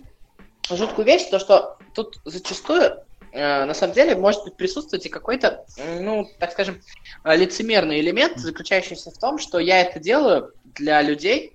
жуткую 0.70 1.06
вещь, 1.06 1.28
то 1.30 1.38
что 1.38 1.78
тут 1.94 2.18
зачастую 2.24 2.98
э, 3.32 3.64
на 3.64 3.74
самом 3.74 3.94
деле 3.94 4.16
может 4.16 4.44
быть 4.44 4.56
присутствовать 4.56 5.06
и 5.06 5.08
какой-то, 5.08 5.64
ну, 6.00 6.28
так 6.38 6.52
скажем, 6.52 6.80
лицемерный 7.24 8.00
элемент, 8.00 8.38
заключающийся 8.38 9.10
в 9.10 9.18
том, 9.18 9.38
что 9.38 9.58
я 9.58 9.80
это 9.80 9.98
делаю 10.00 10.52
для 10.74 11.00
людей, 11.02 11.52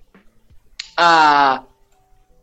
а, 0.96 1.64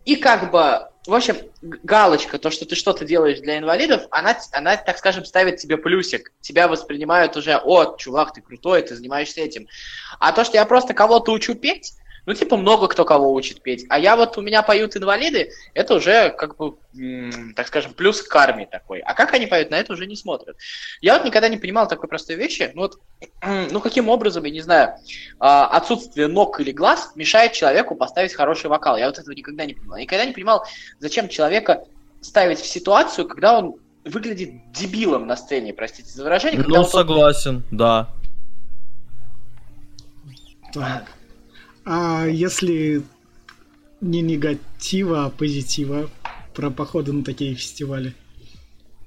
и 0.05 0.15
как 0.15 0.51
бы 0.51 0.88
в 1.07 1.13
общем, 1.13 1.37
галочка, 1.61 2.37
то, 2.39 2.51
что 2.51 2.65
ты 2.65 2.75
что-то 2.75 3.05
делаешь 3.05 3.39
для 3.39 3.57
инвалидов, 3.57 4.03
она, 4.11 4.37
она, 4.51 4.75
так 4.75 4.97
скажем, 4.97 5.23
ставит 5.25 5.57
тебе 5.57 5.77
плюсик. 5.77 6.33
Тебя 6.41 6.67
воспринимают 6.67 7.37
уже, 7.37 7.57
о, 7.57 7.95
чувак, 7.97 8.33
ты 8.33 8.41
крутой, 8.41 8.81
ты 8.81 8.95
занимаешься 8.95 9.41
этим. 9.41 9.67
А 10.19 10.31
то, 10.33 10.43
что 10.43 10.57
я 10.57 10.65
просто 10.65 10.93
кого-то 10.93 11.31
учу 11.31 11.55
петь, 11.55 11.93
ну, 12.25 12.33
типа, 12.33 12.57
много 12.57 12.87
кто 12.87 13.05
кого 13.05 13.33
учит 13.33 13.61
петь. 13.61 13.85
А 13.89 13.99
я 13.99 14.15
вот, 14.15 14.37
у 14.37 14.41
меня 14.41 14.61
поют 14.61 14.95
инвалиды, 14.95 15.51
это 15.73 15.95
уже, 15.95 16.29
как 16.31 16.57
бы, 16.57 16.75
так 17.55 17.67
скажем, 17.67 17.93
плюс 17.93 18.21
к 18.21 18.29
карме 18.29 18.65
такой. 18.65 18.99
А 18.99 19.13
как 19.13 19.33
они 19.33 19.47
поют, 19.47 19.71
на 19.71 19.75
это 19.75 19.93
уже 19.93 20.05
не 20.05 20.15
смотрят. 20.15 20.57
Я 21.01 21.17
вот 21.17 21.25
никогда 21.25 21.49
не 21.49 21.57
понимал 21.57 21.87
такой 21.87 22.09
простой 22.09 22.35
вещи. 22.35 22.71
Ну, 22.73 22.81
вот, 22.81 22.99
ну, 23.71 23.79
каким 23.79 24.09
образом, 24.09 24.43
я 24.43 24.51
не 24.51 24.61
знаю, 24.61 24.95
а, 25.39 25.67
отсутствие 25.67 26.27
ног 26.27 26.59
или 26.59 26.71
глаз 26.71 27.11
мешает 27.15 27.53
человеку 27.53 27.95
поставить 27.95 28.33
хороший 28.33 28.69
вокал. 28.69 28.97
Я 28.97 29.07
вот 29.07 29.17
этого 29.17 29.33
никогда 29.33 29.65
не 29.65 29.73
понимал. 29.73 29.97
Я 29.97 30.03
никогда 30.03 30.25
не 30.25 30.33
понимал, 30.33 30.65
зачем 30.99 31.29
человека 31.29 31.85
ставить 32.21 32.59
в 32.59 32.67
ситуацию, 32.67 33.27
когда 33.27 33.59
он 33.59 33.75
выглядит 34.05 34.71
дебилом 34.71 35.27
на 35.27 35.35
сцене, 35.35 35.73
простите 35.73 36.09
за 36.09 36.23
выражение. 36.23 36.63
Ну, 36.65 36.83
согласен, 36.83 37.63
он... 37.71 37.77
да. 37.77 38.09
А 41.85 42.25
если 42.25 43.03
не 44.01 44.21
негатива, 44.21 45.25
а 45.25 45.29
позитива 45.29 46.09
про 46.53 46.69
походы 46.69 47.11
на 47.13 47.23
такие 47.23 47.55
фестивали? 47.55 48.13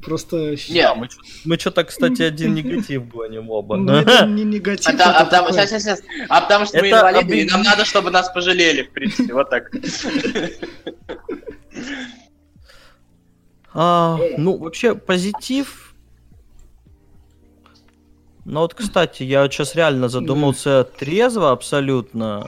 Просто... 0.03 0.57
Не, 0.69 0.93
мы, 0.95 1.09
мы 1.45 1.59
что-то, 1.59 1.85
кстати, 1.85 2.23
один 2.23 2.55
негатив 2.55 3.09
гоним 3.09 3.51
оба. 3.51 3.77
Ну, 3.77 3.93
это 3.93 4.27
не 4.27 4.43
негатив, 4.43 4.89
а, 4.89 4.93
это 4.93 5.19
а, 5.19 5.25
такой... 5.27 5.53
сейчас, 5.53 5.71
сейчас, 5.71 5.83
сейчас. 5.83 6.03
а 6.29 6.41
потому 6.41 6.67
что 6.67 6.79
это 6.79 6.87
мы 6.87 6.91
инвалиды, 6.91 7.41
и 7.41 7.49
нам 7.49 7.63
надо, 7.63 7.85
чтобы 7.85 8.11
нас 8.11 8.29
пожалели, 8.33 8.83
в 8.83 8.91
принципе, 8.91 9.33
вот 9.33 9.49
так. 9.49 9.71
А, 13.75 14.19
ну, 14.37 14.59
вообще, 14.59 14.95
позитив 14.95 15.82
ну 18.45 18.61
вот, 18.61 18.75
кстати, 18.75 19.23
я 19.23 19.43
вот 19.43 19.53
сейчас 19.53 19.75
реально 19.75 20.09
задумался 20.09 20.85
трезво 20.85 21.53
абсолютно 21.53 22.47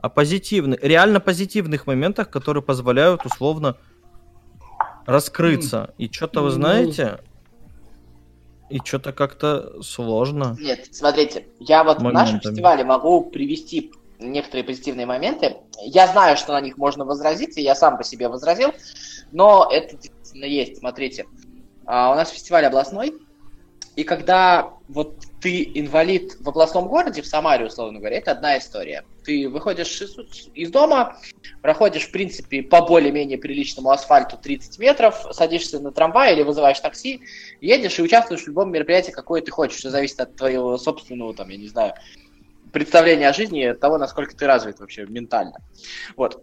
о 0.00 0.08
позитивных, 0.08 0.82
реально 0.82 1.20
позитивных 1.20 1.86
моментах, 1.86 2.30
которые 2.30 2.62
позволяют 2.62 3.24
условно 3.24 3.76
раскрыться. 5.06 5.94
И 5.98 6.10
что-то 6.12 6.40
вы 6.40 6.48
ну, 6.48 6.54
знаете, 6.54 7.20
и 8.68 8.78
что-то 8.84 9.12
как-то 9.12 9.82
сложно. 9.82 10.56
Нет, 10.60 10.88
смотрите, 10.92 11.46
я 11.58 11.84
вот 11.84 12.00
моментами. 12.00 12.10
в 12.10 12.14
нашем 12.14 12.40
фестивале 12.40 12.84
могу 12.84 13.22
привести 13.22 13.90
некоторые 14.18 14.64
позитивные 14.64 15.06
моменты. 15.06 15.56
Я 15.80 16.06
знаю, 16.06 16.36
что 16.36 16.52
на 16.52 16.60
них 16.60 16.76
можно 16.76 17.04
возразить, 17.04 17.56
и 17.56 17.62
я 17.62 17.74
сам 17.74 17.96
по 17.96 18.04
себе 18.04 18.28
возразил, 18.28 18.74
но 19.32 19.68
это 19.72 19.96
действительно 19.96 20.44
есть. 20.44 20.78
Смотрите, 20.78 21.26
а, 21.86 22.12
у 22.12 22.14
нас 22.14 22.30
фестиваль 22.30 22.66
областной, 22.66 23.14
и 23.98 24.04
когда 24.04 24.74
вот 24.86 25.24
ты 25.40 25.72
инвалид 25.74 26.36
в 26.38 26.48
областном 26.48 26.86
городе, 26.86 27.20
в 27.20 27.26
Самаре, 27.26 27.66
условно 27.66 27.98
говоря, 27.98 28.18
это 28.18 28.30
одна 28.30 28.56
история. 28.56 29.04
Ты 29.24 29.48
выходишь 29.48 30.00
из, 30.00 30.16
из 30.54 30.70
дома, 30.70 31.16
проходишь, 31.62 32.04
в 32.04 32.12
принципе, 32.12 32.62
по 32.62 32.80
более-менее 32.80 33.38
приличному 33.38 33.90
асфальту 33.90 34.36
30 34.36 34.78
метров, 34.78 35.26
садишься 35.32 35.80
на 35.80 35.90
трамвай 35.90 36.32
или 36.32 36.44
вызываешь 36.44 36.78
такси, 36.78 37.22
едешь 37.60 37.98
и 37.98 38.02
участвуешь 38.02 38.44
в 38.44 38.46
любом 38.46 38.70
мероприятии, 38.70 39.10
какое 39.10 39.42
ты 39.42 39.50
хочешь. 39.50 39.78
Все 39.78 39.90
зависит 39.90 40.20
от 40.20 40.36
твоего 40.36 40.78
собственного, 40.78 41.34
там, 41.34 41.48
я 41.48 41.56
не 41.56 41.66
знаю, 41.66 41.94
представления 42.72 43.28
о 43.28 43.32
жизни, 43.32 43.72
того, 43.72 43.98
насколько 43.98 44.36
ты 44.36 44.46
развит 44.46 44.78
вообще 44.78 45.06
ментально. 45.06 45.56
Вот. 46.16 46.40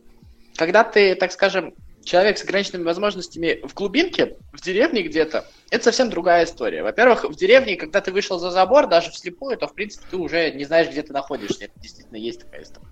Когда 0.57 0.83
ты, 0.83 1.15
так 1.15 1.31
скажем, 1.31 1.74
человек 2.05 2.38
с 2.38 2.43
ограниченными 2.43 2.83
возможностями 2.83 3.59
в 3.67 3.74
глубинке, 3.74 4.38
в 4.53 4.62
деревне 4.62 5.01
где-то, 5.01 5.45
это 5.71 5.83
совсем 5.83 6.09
другая 6.09 6.45
история. 6.45 6.83
Во-первых, 6.83 7.25
в 7.25 7.35
деревне, 7.35 7.75
когда 7.75 8.00
ты 8.00 8.12
вышел 8.12 8.39
за 8.39 8.51
забор, 8.51 8.88
даже 8.88 9.12
вслепую, 9.12 9.57
то, 9.57 9.67
в 9.67 9.74
принципе, 9.74 10.05
ты 10.12 10.17
уже 10.17 10.51
не 10.51 10.63
знаешь, 10.63 10.88
где 10.88 11.01
ты 11.01 11.12
находишься. 11.12 11.65
Это 11.65 11.79
действительно 11.79 12.17
есть 12.17 12.41
такая 12.41 12.63
история. 12.63 12.88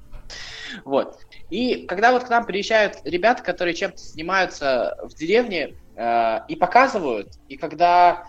Вот. 0.84 1.20
И 1.51 1.86
когда 1.86 2.12
вот 2.12 2.24
к 2.24 2.29
нам 2.29 2.46
приезжают 2.46 2.98
ребята, 3.03 3.43
которые 3.43 3.75
чем-то 3.75 4.00
занимаются 4.00 4.98
в 5.03 5.13
деревне 5.13 5.75
э, 5.96 6.39
и 6.48 6.55
показывают, 6.55 7.29
и 7.48 7.58
когда 7.58 8.27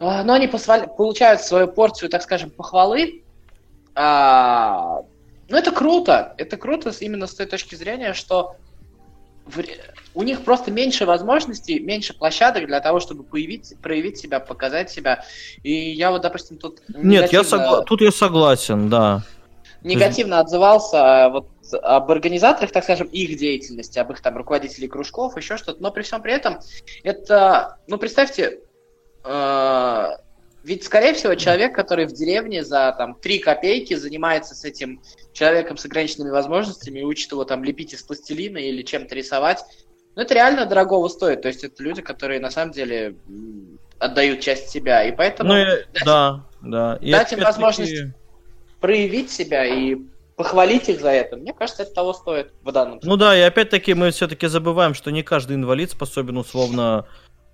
э, 0.00 0.22
ну, 0.24 0.32
они 0.32 0.48
посвали, 0.48 0.86
получают 0.86 1.40
свою 1.40 1.68
порцию, 1.68 2.10
так 2.10 2.22
скажем, 2.22 2.50
похвалы, 2.50 3.22
э, 3.94 4.00
ну, 5.48 5.56
это 5.56 5.70
круто. 5.70 6.34
Это 6.38 6.56
круто 6.56 6.92
именно 7.00 7.28
с 7.28 7.34
той 7.34 7.46
точки 7.46 7.76
зрения, 7.76 8.14
что 8.14 8.56
у 10.14 10.22
них 10.22 10.42
просто 10.42 10.70
меньше 10.70 11.06
возможностей, 11.06 11.80
меньше 11.80 12.14
площадок 12.14 12.66
для 12.66 12.80
того, 12.80 13.00
чтобы 13.00 13.24
появить, 13.24 13.74
проявить 13.82 14.18
себя, 14.18 14.40
показать 14.40 14.90
себя. 14.90 15.24
И 15.62 15.72
я 15.72 16.10
вот, 16.10 16.22
допустим, 16.22 16.56
тут... 16.56 16.80
Нет, 16.88 17.32
я 17.32 17.44
согла... 17.44 17.82
тут 17.82 18.00
я 18.00 18.10
согласен, 18.10 18.88
да. 18.88 19.22
Негативно 19.82 20.40
отзывался 20.40 21.28
вот 21.30 21.48
об 21.82 22.10
организаторах, 22.10 22.72
так 22.72 22.84
скажем, 22.84 23.06
их 23.08 23.36
деятельности, 23.36 23.98
об 23.98 24.12
их 24.12 24.20
там 24.20 24.36
руководителей 24.36 24.88
кружков, 24.88 25.36
еще 25.36 25.56
что-то. 25.56 25.82
Но 25.82 25.90
при 25.90 26.02
всем 26.02 26.22
при 26.22 26.32
этом 26.32 26.58
это, 27.02 27.78
ну 27.86 27.98
представьте, 27.98 28.60
э, 29.24 30.08
ведь, 30.64 30.84
скорее 30.84 31.12
всего, 31.12 31.34
человек, 31.34 31.74
который 31.74 32.06
в 32.06 32.12
деревне 32.12 32.64
за 32.64 32.94
там 32.96 33.14
3 33.14 33.38
копейки 33.38 33.94
занимается 33.94 34.54
с 34.54 34.64
этим 34.64 35.02
человеком 35.34 35.76
с 35.76 35.84
ограниченными 35.84 36.30
возможностями 36.30 37.00
и 37.00 37.04
учит 37.04 37.30
его 37.32 37.44
там 37.44 37.62
лепить 37.62 37.92
из 37.92 38.02
пластилина 38.02 38.56
или 38.56 38.82
чем-то 38.82 39.14
рисовать, 39.14 39.62
ну, 40.16 40.22
это 40.22 40.32
реально 40.32 40.64
дорогого 40.64 41.08
стоит. 41.08 41.42
То 41.42 41.48
есть 41.48 41.64
это 41.64 41.82
люди, 41.82 42.00
которые 42.00 42.40
на 42.40 42.50
самом 42.50 42.72
деле 42.72 43.16
отдают 43.98 44.40
часть 44.40 44.70
себя. 44.70 45.04
И 45.04 45.12
поэтому 45.14 45.52
ну, 45.52 45.64
дать, 45.64 45.86
да, 46.04 46.46
да. 46.62 46.98
И 47.02 47.12
дать 47.12 47.32
им 47.32 47.40
возможность 47.40 48.14
проявить 48.80 49.30
себя 49.30 49.66
и 49.66 49.96
похвалить 50.36 50.88
их 50.88 51.00
за 51.00 51.10
это, 51.10 51.36
мне 51.36 51.52
кажется, 51.52 51.84
это 51.84 51.94
того 51.94 52.12
стоит 52.12 52.52
в 52.62 52.72
данном 52.72 52.94
случае. 52.94 53.10
Ну 53.10 53.16
да, 53.16 53.36
и 53.38 53.40
опять-таки 53.42 53.94
мы 53.94 54.10
все-таки 54.10 54.46
забываем, 54.46 54.94
что 54.94 55.10
не 55.12 55.22
каждый 55.22 55.56
инвалид 55.56 55.92
способен 55.92 56.36
условно 56.38 57.06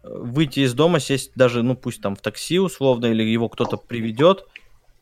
выйти 0.02 0.60
из 0.60 0.74
дома, 0.74 1.00
сесть 1.00 1.32
даже, 1.34 1.62
ну 1.62 1.76
пусть 1.76 2.00
там 2.00 2.16
в 2.16 2.20
такси 2.20 2.58
условно, 2.58 3.06
или 3.06 3.22
его 3.22 3.48
кто-то 3.48 3.76
приведет, 3.76 4.46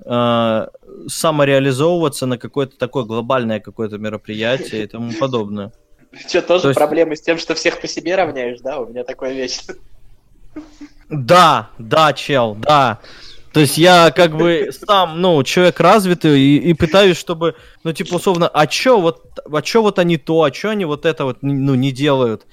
э, 0.05 0.69
самореализовываться 1.09 2.27
на 2.27 2.39
какое-то 2.39 2.77
такое 2.77 3.05
глобальное 3.05 3.61
какое-то 3.61 3.99
мероприятие 3.99 4.85
и 4.85 4.87
тому 4.87 5.13
подобное. 5.19 5.73
Что, 6.13 6.43
тоже 6.43 6.63
То 6.63 6.69
есть... 6.69 6.79
проблемы 6.79 7.17
с 7.17 7.21
тем, 7.21 7.39
что 7.39 7.55
всех 7.55 7.81
по 7.81 7.87
себе 7.87 8.17
равняешь, 8.17 8.61
да? 8.61 8.81
У 8.81 8.87
меня 8.87 9.05
такое 9.05 9.33
вечно. 9.33 9.75
Да, 11.09 11.71
да, 11.79 12.13
чел, 12.13 12.55
да. 12.55 12.99
То 13.53 13.61
есть 13.61 13.79
я 13.79 14.11
как 14.11 14.37
бы 14.37 14.71
сам, 14.87 15.21
ну, 15.21 15.43
человек 15.43 15.81
развитый 15.81 16.39
и, 16.39 16.59
и 16.59 16.75
пытаюсь, 16.75 17.17
чтобы, 17.17 17.57
ну, 17.83 17.93
типа, 17.93 18.15
условно, 18.17 18.47
а 18.49 18.67
чё 18.67 19.01
вот, 19.01 19.41
а 19.51 19.63
чё 19.63 19.83
вот 19.83 19.99
они 19.99 20.17
то, 20.17 20.43
а 20.43 20.51
чё 20.51 20.71
они 20.71 20.85
вот 20.85 21.07
это 21.07 21.25
вот, 21.25 21.39
ну, 21.41 21.75
не 21.75 21.91
делают? 21.91 22.47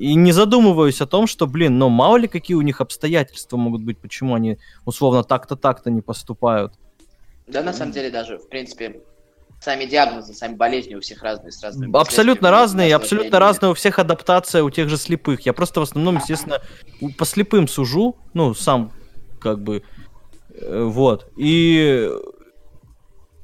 И 0.00 0.14
не 0.14 0.32
задумываюсь 0.32 1.02
о 1.02 1.06
том, 1.06 1.26
что, 1.26 1.46
блин, 1.46 1.76
ну, 1.76 1.90
мало 1.90 2.16
ли 2.16 2.26
какие 2.26 2.54
у 2.54 2.62
них 2.62 2.80
обстоятельства 2.80 3.58
могут 3.58 3.82
быть, 3.82 3.98
почему 3.98 4.34
они, 4.34 4.56
условно, 4.86 5.22
так-то, 5.22 5.56
так-то 5.56 5.90
не 5.90 6.00
поступают. 6.00 6.72
Да, 7.46 7.62
на 7.62 7.74
самом 7.74 7.92
деле, 7.92 8.10
даже, 8.10 8.38
в 8.38 8.48
принципе, 8.48 9.02
сами 9.60 9.84
диагнозы, 9.84 10.32
сами 10.32 10.54
болезни 10.54 10.94
у 10.94 11.00
всех 11.00 11.22
разные, 11.22 11.52
с 11.52 11.62
разными 11.62 11.94
Абсолютно 11.94 12.50
разные, 12.50 12.94
абсолютно 12.94 13.38
разные 13.38 13.72
у 13.72 13.74
всех 13.74 13.98
адаптация 13.98 14.62
у 14.62 14.70
тех 14.70 14.88
же 14.88 14.96
слепых. 14.96 15.44
Я 15.44 15.52
просто 15.52 15.80
в 15.80 15.82
основном, 15.82 16.16
естественно, 16.16 16.62
по 17.18 17.26
слепым 17.26 17.68
сужу, 17.68 18.16
ну, 18.32 18.54
сам 18.54 18.92
как 19.38 19.62
бы, 19.62 19.82
э, 20.54 20.82
вот. 20.82 21.30
И 21.36 22.10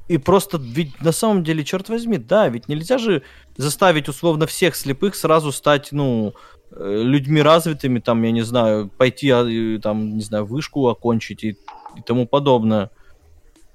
и 0.08 0.18
просто, 0.18 0.58
ведь 0.60 1.00
на 1.00 1.12
самом 1.12 1.42
деле, 1.42 1.64
черт 1.64 1.88
возьми, 1.88 2.18
да, 2.18 2.48
ведь 2.48 2.68
нельзя 2.68 2.98
же 2.98 3.22
заставить 3.56 4.08
условно 4.08 4.46
всех 4.46 4.76
слепых 4.76 5.16
сразу 5.16 5.50
стать, 5.50 5.88
ну, 5.90 6.34
э, 6.70 7.02
людьми 7.02 7.42
развитыми, 7.42 7.98
там, 7.98 8.22
я 8.22 8.30
не 8.30 8.42
знаю, 8.42 8.88
пойти, 8.88 9.30
а, 9.30 9.44
там, 9.80 10.16
не 10.16 10.22
знаю, 10.22 10.46
вышку 10.46 10.86
окончить 10.86 11.42
и, 11.42 11.58
и 11.96 12.02
тому 12.06 12.26
подобное. 12.26 12.90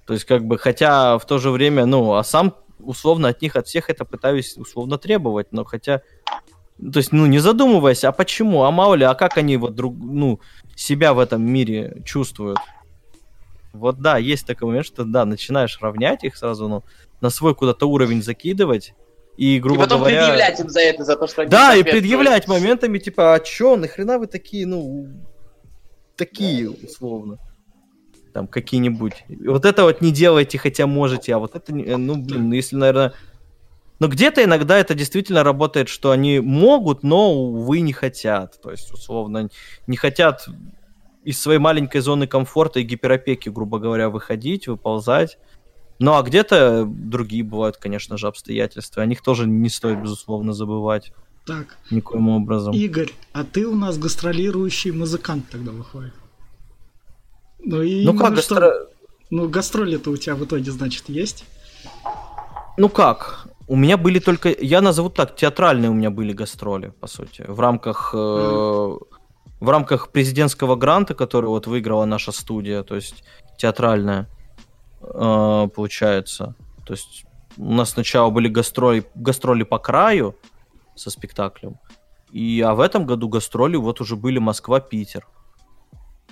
То 0.07 0.13
есть, 0.13 0.25
как 0.25 0.45
бы, 0.45 0.57
хотя 0.57 1.17
в 1.17 1.25
то 1.25 1.37
же 1.37 1.51
время, 1.51 1.85
ну, 1.85 2.13
а 2.13 2.23
сам 2.23 2.55
условно 2.79 3.27
от 3.27 3.41
них, 3.41 3.57
от 3.57 3.67
всех 3.67 3.89
это 3.89 4.05
пытаюсь 4.05 4.57
условно 4.57 4.97
требовать, 4.97 5.51
но 5.51 5.65
хотя, 5.65 6.01
то 6.77 6.97
есть, 6.97 7.11
ну, 7.11 7.25
не 7.25 7.39
задумываясь, 7.39 8.05
а 8.05 8.13
почему, 8.13 8.63
а 8.63 8.71
мало 8.71 8.95
ли, 8.95 9.03
а 9.03 9.15
как 9.15 9.37
они 9.37 9.57
вот 9.57 9.75
друг, 9.75 9.95
ну, 9.97 10.39
себя 10.75 11.13
в 11.13 11.19
этом 11.19 11.41
мире 11.43 12.01
чувствуют. 12.05 12.57
Вот 13.73 13.99
да, 13.99 14.17
есть 14.17 14.45
такой 14.45 14.67
момент, 14.67 14.85
что 14.85 15.03
да, 15.05 15.25
начинаешь 15.25 15.79
равнять 15.81 16.23
их 16.23 16.35
сразу, 16.35 16.67
ну, 16.67 16.83
на 17.21 17.29
свой 17.29 17.55
куда-то 17.55 17.87
уровень 17.87 18.21
закидывать, 18.21 18.93
и, 19.37 19.59
грубо 19.59 19.81
и 19.81 19.83
потом 19.83 19.99
говоря... 19.99 20.19
предъявлять 20.19 20.59
им 20.59 20.69
за 20.69 20.81
это, 20.81 21.03
за 21.03 21.15
то, 21.15 21.27
что 21.27 21.41
они 21.43 21.51
Да, 21.51 21.75
и 21.75 21.83
предъявлять 21.83 22.47
моментами, 22.47 22.99
типа, 22.99 23.35
а 23.35 23.39
чё, 23.39 23.75
нахрена 23.77 24.19
вы 24.19 24.27
такие, 24.27 24.65
ну, 24.67 25.07
такие, 26.15 26.69
условно 26.69 27.39
там 28.31 28.47
какие-нибудь. 28.47 29.25
Вот 29.45 29.65
это 29.65 29.83
вот 29.83 30.01
не 30.01 30.11
делайте, 30.11 30.57
хотя 30.57 30.87
можете, 30.87 31.35
а 31.35 31.39
вот 31.39 31.55
это, 31.55 31.73
ну, 31.73 32.15
блин, 32.15 32.49
ну, 32.49 32.55
если, 32.55 32.75
наверное... 32.75 33.13
Но 33.99 34.07
где-то 34.07 34.43
иногда 34.43 34.79
это 34.79 34.95
действительно 34.95 35.43
работает, 35.43 35.87
что 35.87 36.09
они 36.09 36.39
могут, 36.39 37.03
но, 37.03 37.33
увы, 37.33 37.81
не 37.81 37.93
хотят. 37.93 38.59
То 38.59 38.71
есть, 38.71 38.91
условно, 38.91 39.49
не 39.85 39.95
хотят 39.95 40.47
из 41.23 41.41
своей 41.41 41.59
маленькой 41.59 42.01
зоны 42.01 42.27
комфорта 42.27 42.79
и 42.79 42.83
гиперопеки, 42.83 43.49
грубо 43.49 43.79
говоря, 43.79 44.09
выходить, 44.09 44.67
выползать. 44.67 45.37
Ну, 45.99 46.15
а 46.15 46.23
где-то 46.23 46.85
другие 46.87 47.43
бывают, 47.43 47.77
конечно 47.77 48.17
же, 48.17 48.27
обстоятельства. 48.27 49.03
О 49.03 49.05
них 49.05 49.21
тоже 49.21 49.47
не 49.47 49.69
стоит, 49.69 50.01
безусловно, 50.01 50.53
забывать. 50.53 51.13
Так. 51.45 51.77
Никоим 51.91 52.29
образом. 52.29 52.73
Игорь, 52.73 53.11
а 53.33 53.43
ты 53.43 53.67
у 53.67 53.75
нас 53.75 53.97
гастролирующий 53.97 54.91
музыкант 54.91 55.45
тогда 55.51 55.71
выходит? 55.71 56.13
Ну, 57.59 57.81
и 57.81 58.05
ну 58.05 58.17
как, 58.17 58.35
гастро... 58.35 58.57
что... 58.57 58.89
Ну, 59.29 59.47
гастроли-то 59.47 60.11
у 60.11 60.17
тебя 60.17 60.35
в 60.35 60.43
итоге, 60.43 60.71
значит, 60.71 61.07
есть? 61.07 61.45
Ну 62.77 62.89
как? 62.89 63.47
У 63.67 63.75
меня 63.75 63.97
были 63.97 64.19
только, 64.19 64.49
я 64.59 64.81
назову 64.81 65.09
так, 65.09 65.35
театральные 65.35 65.89
у 65.89 65.93
меня 65.93 66.09
были 66.09 66.33
гастроли, 66.33 66.93
по 66.99 67.07
сути, 67.07 67.45
в 67.47 67.59
рамках, 67.59 68.11
э, 68.13 68.97
в 69.61 69.69
рамках 69.69 70.09
президентского 70.09 70.75
гранта, 70.75 71.13
который 71.13 71.45
вот 71.45 71.67
выиграла 71.67 72.05
наша 72.05 72.31
студия, 72.33 72.83
то 72.83 72.95
есть 72.95 73.23
театральная, 73.57 74.27
э, 75.01 75.69
получается. 75.73 76.55
То 76.85 76.93
есть 76.93 77.25
у 77.57 77.71
нас 77.71 77.91
сначала 77.91 78.29
были 78.31 78.49
гастроли, 78.49 79.05
гастроли 79.15 79.63
по 79.63 79.77
краю 79.77 80.35
со 80.95 81.09
спектаклем, 81.09 81.77
и 82.31 82.61
а 82.61 82.73
в 82.73 82.79
этом 82.79 83.05
году 83.05 83.29
гастроли 83.29 83.75
вот 83.77 84.01
уже 84.01 84.15
были 84.15 84.39
Москва-Питер. 84.39 85.27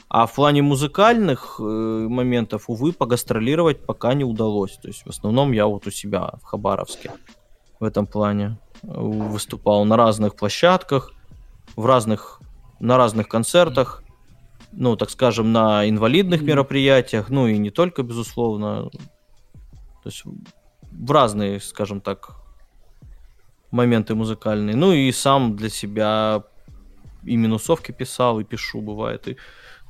А 0.07 0.25
в 0.25 0.33
плане 0.33 0.63
музыкальных 0.63 1.57
э, 1.59 1.63
моментов, 1.63 2.63
увы, 2.67 2.93
погастролировать 2.93 3.85
пока 3.85 4.15
не 4.15 4.23
удалось. 4.23 4.75
То 4.81 4.87
есть 4.87 5.05
в 5.05 5.09
основном 5.09 5.51
я 5.51 5.67
вот 5.67 5.85
у 5.85 5.91
себя 5.91 6.31
в 6.41 6.45
Хабаровске 6.45 7.11
в 7.79 7.83
этом 7.83 8.07
плане 8.07 8.57
э, 8.81 8.87
выступал 8.87 9.85
на 9.85 9.97
разных 9.97 10.35
площадках, 10.35 11.11
в 11.75 11.85
разных, 11.85 12.41
на 12.79 12.97
разных 12.97 13.27
концертах, 13.27 14.03
ну, 14.71 14.95
так 14.95 15.09
скажем, 15.09 15.51
на 15.51 15.89
инвалидных 15.89 16.41
мероприятиях, 16.41 17.29
ну 17.29 17.47
и 17.47 17.57
не 17.57 17.71
только, 17.71 18.03
безусловно. 18.03 18.89
То 20.03 20.09
есть 20.09 20.23
в 20.91 21.11
разные, 21.11 21.59
скажем 21.59 22.01
так, 22.01 22.35
моменты 23.71 24.15
музыкальные. 24.15 24.75
Ну 24.75 24.93
и 24.93 25.11
сам 25.11 25.55
для 25.55 25.69
себя 25.69 26.43
и 27.23 27.35
минусовки 27.35 27.91
писал, 27.91 28.39
и 28.39 28.43
пишу, 28.43 28.81
бывает, 28.81 29.27
и 29.27 29.37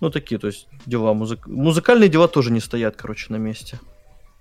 ну, 0.01 0.09
такие, 0.09 0.39
то 0.39 0.47
есть 0.47 0.67
дела. 0.85 1.13
Музык... 1.13 1.47
Музыкальные 1.47 2.09
дела 2.09 2.27
тоже 2.27 2.51
не 2.51 2.61
стоят, 2.61 2.95
короче, 2.95 3.33
на 3.33 3.37
месте. 3.37 3.79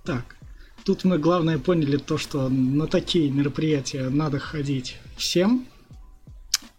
Так, 0.04 0.36
тут 0.84 1.04
мы 1.04 1.18
главное 1.18 1.58
поняли 1.58 1.96
то, 1.96 2.16
что 2.16 2.48
на 2.48 2.86
такие 2.86 3.30
мероприятия 3.30 4.08
надо 4.08 4.38
ходить 4.38 4.98
всем, 5.16 5.66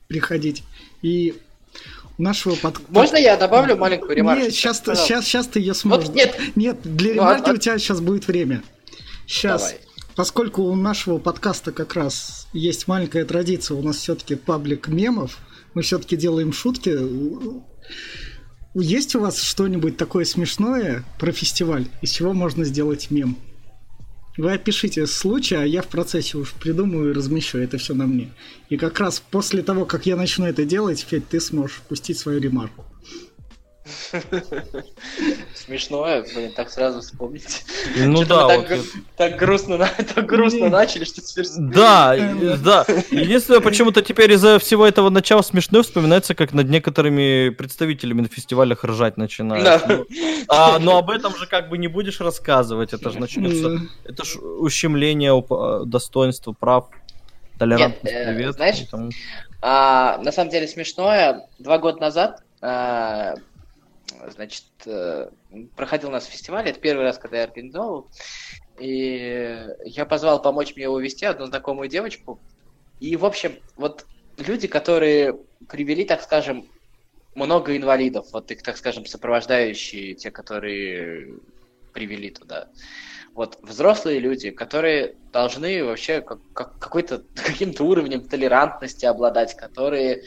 приходить. 0.08 0.64
И 1.02 1.36
нашего 2.20 2.56
под... 2.56 2.88
Можно 2.90 3.18
я 3.18 3.38
добавлю 3.38 3.78
маленькую 3.78 4.16
ремарку? 4.16 4.44
Нет, 4.44 4.54
сейчас, 4.54 4.84
сейчас, 4.84 5.26
сейчас 5.26 5.48
ты 5.48 5.60
ее 5.60 5.74
сможешь. 5.74 6.08
Вот 6.08 6.16
нет. 6.16 6.36
нет, 6.56 6.78
для 6.84 7.10
ну, 7.10 7.16
ремарки 7.16 7.50
от... 7.50 7.56
у 7.56 7.58
тебя 7.58 7.80
сейчас 7.80 8.02
будет 8.02 8.28
время. 8.28 8.64
Сейчас. 9.26 9.62
Давай. 9.64 9.80
Поскольку 10.16 10.64
у 10.64 10.76
нашего 10.76 11.18
подкаста 11.18 11.72
как 11.72 11.96
раз 11.96 12.48
есть 12.52 12.88
маленькая 12.88 13.24
традиция, 13.24 13.78
у 13.78 13.82
нас 13.82 13.98
все-таки 13.98 14.36
паблик 14.36 14.90
мемов, 14.90 15.38
мы 15.74 15.82
все-таки 15.82 16.18
делаем 16.18 16.52
шутки. 16.52 16.98
Есть 18.76 19.16
у 19.16 19.22
вас 19.22 19.42
что-нибудь 19.42 19.98
такое 19.98 20.26
смешное 20.26 21.06
про 21.20 21.32
фестиваль, 21.32 21.88
из 22.02 22.12
чего 22.12 22.34
можно 22.34 22.66
сделать 22.66 23.12
мем? 23.12 23.38
Вы 24.40 24.54
опишите 24.54 25.06
случай, 25.06 25.56
а 25.56 25.66
я 25.66 25.82
в 25.82 25.90
процессе 25.90 26.38
уж 26.38 26.54
придумаю 26.54 27.10
и 27.10 27.14
размещу 27.14 27.58
это 27.58 27.78
все 27.78 27.94
на 27.94 28.08
мне. 28.08 28.30
И 28.70 28.78
как 28.78 28.98
раз 29.02 29.20
после 29.20 29.62
того, 29.64 29.84
как 29.84 30.06
я 30.06 30.16
начну 30.16 30.46
это 30.46 30.64
делать, 30.64 31.02
Федь, 31.02 31.28
ты 31.28 31.42
сможешь 31.42 31.82
пустить 31.90 32.18
свою 32.18 32.40
ремарку. 32.40 32.86
Смешное, 35.54 36.24
блин, 36.34 36.52
так 36.56 36.70
сразу 36.70 37.02
вспомнить. 37.02 37.64
Ну 37.98 38.26
да, 38.26 38.48
так, 38.48 38.70
вот 38.70 38.80
так 39.18 39.36
грустно, 39.36 39.78
так 40.16 40.26
грустно 40.26 40.70
начали, 40.70 41.04
что 41.04 41.22
теперь... 41.22 41.46
Да, 41.58 42.16
да. 42.64 42.86
Единственное, 43.12 43.62
почему-то 43.62 44.02
теперь 44.02 44.34
из-за 44.34 44.60
всего 44.60 44.86
этого 44.86 45.10
начала 45.10 45.42
смешно 45.42 45.84
вспоминается, 45.84 46.36
как 46.36 46.54
над 46.54 46.70
некоторыми 46.70 47.50
представителями 47.50 48.22
на 48.22 48.28
фестивалях 48.28 48.84
ржать 48.84 49.18
начинают. 49.18 49.64
Да. 49.64 49.82
Ну, 49.88 50.06
а, 50.48 50.80
но 50.80 50.98
об 50.98 51.10
этом 51.10 51.36
же 51.38 51.48
как 51.48 51.70
бы 51.70 51.78
не 51.78 51.88
будешь 51.88 52.20
рассказывать, 52.20 52.94
это 52.94 53.10
же 53.10 53.20
начнется... 53.20 53.80
Это 54.06 54.26
ж 54.26 54.38
ущемление 54.38 55.44
достоинства, 55.86 56.54
прав, 56.54 56.90
толерантность, 57.58 58.04
Нет, 58.04 58.38
э, 58.38 58.52
Знаешь, 58.54 58.86
а, 59.62 60.18
на 60.20 60.32
самом 60.32 60.50
деле 60.50 60.68
смешное, 60.68 61.48
два 61.60 61.78
года 61.78 62.00
назад 62.00 62.42
а, 62.62 63.36
значит, 64.32 64.66
э, 64.86 65.30
проходил 65.76 66.10
у 66.10 66.12
нас 66.12 66.26
фестиваль, 66.26 66.68
это 66.70 66.80
первый 66.80 67.04
раз, 67.04 67.18
когда 67.18 67.38
я 67.38 67.44
организовал, 67.44 68.08
и 68.80 69.66
я 69.86 70.06
позвал 70.06 70.42
помочь 70.42 70.76
мне 70.76 70.90
увести 70.90 71.26
одну 71.26 71.46
знакомую 71.46 71.90
девочку, 71.90 72.40
и, 73.00 73.16
в 73.16 73.26
общем, 73.26 73.56
вот 73.76 74.06
люди, 74.38 74.68
которые 74.68 75.38
привели, 75.68 76.06
так 76.06 76.22
скажем, 76.22 76.68
много 77.36 77.76
инвалидов, 77.78 78.28
вот 78.34 78.52
их, 78.52 78.62
так 78.64 78.78
скажем, 78.78 79.06
сопровождающие, 79.06 80.16
те, 80.16 80.32
которые 80.32 81.40
привели 81.94 82.30
туда. 82.30 82.70
Вот 83.34 83.60
взрослые 83.62 84.20
люди, 84.20 84.52
которые 84.52 85.16
должны 85.32 85.84
вообще 85.84 86.22
как, 86.22 86.40
как, 86.54 86.80
какой-то 86.80 87.24
каким-то 87.36 87.84
уровнем 87.86 88.28
толерантности 88.28 89.06
обладать, 89.06 89.56
которые 89.56 90.24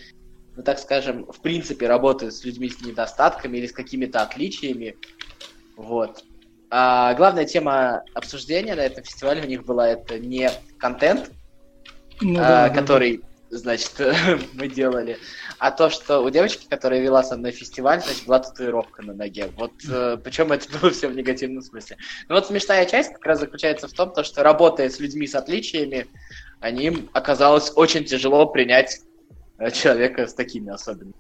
ну 0.57 0.63
так 0.63 0.79
скажем, 0.79 1.27
в 1.27 1.41
принципе 1.41 1.87
работают 1.89 2.35
с 2.35 2.45
людьми 2.45 2.69
с 2.69 2.81
недостатками 2.83 3.59
или 3.59 3.67
с 3.67 3.73
какими-то 3.73 4.23
отличиями. 4.23 4.97
Вот. 5.77 6.25
А 6.71 7.15
главная 7.15 7.45
тема 7.45 8.03
обсуждения 8.15 8.75
на 8.75 8.81
этом 8.81 9.05
фестивале 9.05 9.43
у 9.43 9.47
них 9.47 9.65
была 9.65 9.89
это 9.89 10.19
не 10.19 10.51
контент, 10.79 11.31
ну, 12.21 12.39
а, 12.39 12.69
да, 12.69 12.71
который, 12.71 13.23
да. 13.51 13.59
значит, 13.59 13.93
мы 14.55 14.69
делали, 14.69 15.19
а 15.59 15.71
то, 15.71 15.91
что 15.91 16.21
у 16.21 16.31
девочки, 16.31 16.67
которая 16.69 17.01
вела 17.01 17.23
со 17.23 17.37
мной 17.37 17.53
фестиваль, 17.53 18.01
значит, 18.03 18.25
была 18.27 18.39
татуировка 18.39 19.03
на 19.03 19.13
ноге. 19.13 19.51
Вот 19.57 19.73
э, 19.87 20.17
причем 20.23 20.51
это 20.53 20.67
было 20.79 20.91
все 20.91 21.09
в 21.09 21.15
негативном 21.15 21.63
смысле. 21.63 21.99
Но 22.29 22.37
вот 22.37 22.47
смешная 22.47 22.87
часть 22.87 23.13
как 23.13 23.27
раз 23.27 23.41
заключается 23.41 23.87
в 23.87 23.93
том, 23.93 24.13
то, 24.13 24.25
что 24.25 24.43
работая 24.43 24.89
с 24.89 24.99
людьми 24.99 25.27
с 25.27 25.35
отличиями, 25.35 26.07
они 26.61 26.85
им 26.87 27.11
оказалось 27.13 27.71
очень 27.75 28.05
тяжело 28.05 28.47
принять 28.47 29.03
человека 29.71 30.27
с 30.27 30.35
такими 30.35 30.71
особенностями. 30.71 31.15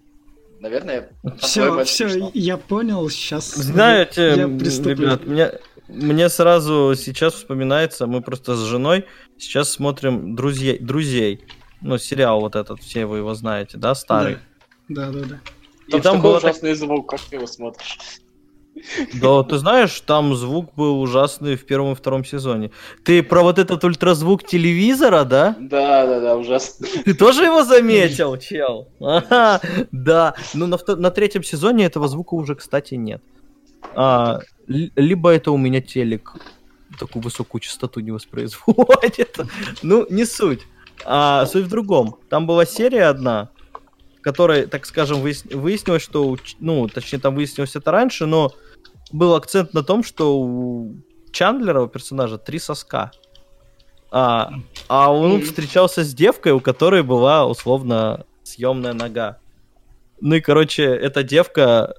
наверное, 0.60 1.10
все, 1.38 1.84
все, 1.84 2.30
я 2.34 2.56
понял, 2.56 3.08
сейчас 3.08 3.54
Знаете, 3.54 4.34
я 4.36 4.44
ребят, 4.44 5.26
мне, 5.26 5.52
мне 5.88 6.28
сразу 6.28 6.94
сейчас 6.96 7.34
вспоминается, 7.34 8.06
мы 8.06 8.22
просто 8.22 8.56
с 8.56 8.60
женой 8.60 9.06
сейчас 9.38 9.70
смотрим 9.70 10.34
друзей, 10.34 10.78
друзей. 10.78 11.44
Ну, 11.80 11.98
сериал 11.98 12.40
вот 12.40 12.54
этот, 12.54 12.80
все 12.80 13.06
вы 13.06 13.18
его 13.18 13.34
знаете, 13.34 13.76
да, 13.76 13.94
старый. 13.94 14.38
Да, 14.88 15.10
да, 15.10 15.20
да. 15.24 15.40
И 15.88 16.00
там, 16.00 16.22
был 16.22 16.36
ужасный 16.36 16.74
звук, 16.74 17.08
как 17.08 17.20
ты 17.20 17.36
его 17.36 17.46
смотришь. 17.46 17.98
Да, 19.14 19.42
ты 19.42 19.58
знаешь, 19.58 20.00
там 20.00 20.34
звук 20.34 20.74
был 20.74 21.00
ужасный 21.00 21.56
в 21.56 21.64
первом 21.64 21.92
и 21.92 21.94
втором 21.94 22.24
сезоне. 22.24 22.70
Ты 23.04 23.22
про 23.22 23.42
вот 23.42 23.58
этот 23.58 23.84
ультразвук 23.84 24.44
телевизора, 24.44 25.24
да? 25.24 25.56
Да, 25.60 26.06
да, 26.06 26.20
да, 26.20 26.36
ужасно. 26.36 26.86
Ты 27.04 27.14
тоже 27.14 27.44
его 27.44 27.62
заметил, 27.64 28.36
чел? 28.38 28.88
Ага, 29.00 29.60
да. 29.92 30.34
Ну, 30.54 30.66
на, 30.66 30.78
на 30.96 31.10
третьем 31.10 31.42
сезоне 31.42 31.84
этого 31.84 32.08
звука 32.08 32.34
уже, 32.34 32.54
кстати, 32.54 32.94
нет. 32.94 33.22
А, 33.94 34.40
либо 34.66 35.30
это 35.30 35.50
у 35.52 35.56
меня 35.56 35.80
телек 35.80 36.34
такую 36.98 37.22
высокую 37.22 37.60
частоту 37.60 38.00
не 38.00 38.10
воспроизводит. 38.10 39.38
Ну, 39.82 40.06
не 40.10 40.24
суть. 40.24 40.66
А 41.04 41.46
суть 41.46 41.64
в 41.64 41.68
другом. 41.68 42.16
Там 42.28 42.46
была 42.46 42.64
серия 42.64 43.06
одна, 43.06 43.50
которой, 44.22 44.66
так 44.66 44.86
скажем, 44.86 45.20
выяснилось, 45.20 46.02
что, 46.02 46.36
ну, 46.60 46.88
точнее, 46.88 47.18
там 47.18 47.34
выяснилось 47.34 47.76
это 47.76 47.90
раньше, 47.90 48.26
но 48.26 48.52
был 49.10 49.34
акцент 49.34 49.74
на 49.74 49.82
том, 49.82 50.02
что 50.04 50.38
у 50.38 50.96
Чандлера, 51.32 51.82
у 51.82 51.88
персонажа, 51.88 52.38
три 52.38 52.58
соска. 52.58 53.10
А, 54.10 54.52
а 54.88 55.12
он 55.12 55.42
встречался 55.42 56.04
с 56.04 56.14
девкой, 56.14 56.52
у 56.52 56.60
которой 56.60 57.02
была, 57.02 57.46
условно, 57.46 58.24
съемная 58.42 58.92
нога. 58.92 59.38
Ну 60.20 60.36
и, 60.36 60.40
короче, 60.40 60.84
эта 60.84 61.24
девка 61.24 61.94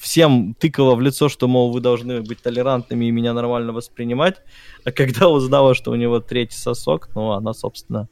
всем 0.00 0.54
тыкала 0.54 0.96
в 0.96 1.00
лицо, 1.00 1.28
что, 1.28 1.46
мол, 1.46 1.70
вы 1.70 1.80
должны 1.80 2.22
быть 2.22 2.42
толерантными 2.42 3.04
и 3.04 3.12
меня 3.12 3.34
нормально 3.34 3.72
воспринимать. 3.72 4.42
А 4.84 4.90
когда 4.90 5.28
узнала, 5.28 5.74
что 5.74 5.92
у 5.92 5.94
него 5.94 6.18
третий 6.18 6.56
сосок, 6.56 7.10
ну, 7.14 7.30
она, 7.32 7.54
собственно, 7.54 8.08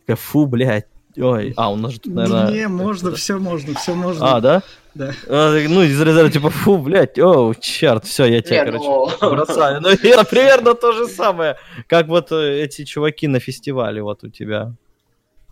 такая, 0.00 0.16
фу, 0.16 0.46
блядь, 0.46 0.86
Ой, 1.20 1.52
а, 1.56 1.72
у 1.72 1.76
нас 1.76 1.92
же 1.92 2.00
тут, 2.00 2.14
наверное... 2.14 2.50
Не, 2.52 2.68
можно, 2.68 3.12
все 3.12 3.38
можно, 3.38 3.74
все 3.74 3.94
можно. 3.94 4.36
А, 4.36 4.40
да? 4.40 4.62
Да. 4.94 5.12
А, 5.28 5.58
ну, 5.68 5.82
из 5.82 6.00
разряда 6.00 6.30
типа, 6.30 6.50
фу, 6.50 6.78
блядь, 6.78 7.18
о, 7.18 7.54
черт, 7.54 8.04
все, 8.04 8.24
я 8.26 8.40
тебя, 8.40 8.64
короче, 8.64 8.84
ну... 8.84 9.30
бросаю. 9.30 9.80
Ну, 9.80 9.88
это 9.88 10.24
примерно 10.24 10.74
то 10.74 10.92
же 10.92 11.06
самое, 11.06 11.56
как 11.86 12.08
вот 12.08 12.32
э, 12.32 12.62
эти 12.62 12.84
чуваки 12.84 13.26
на 13.26 13.40
фестивале 13.40 14.02
вот 14.02 14.24
у 14.24 14.28
тебя. 14.28 14.72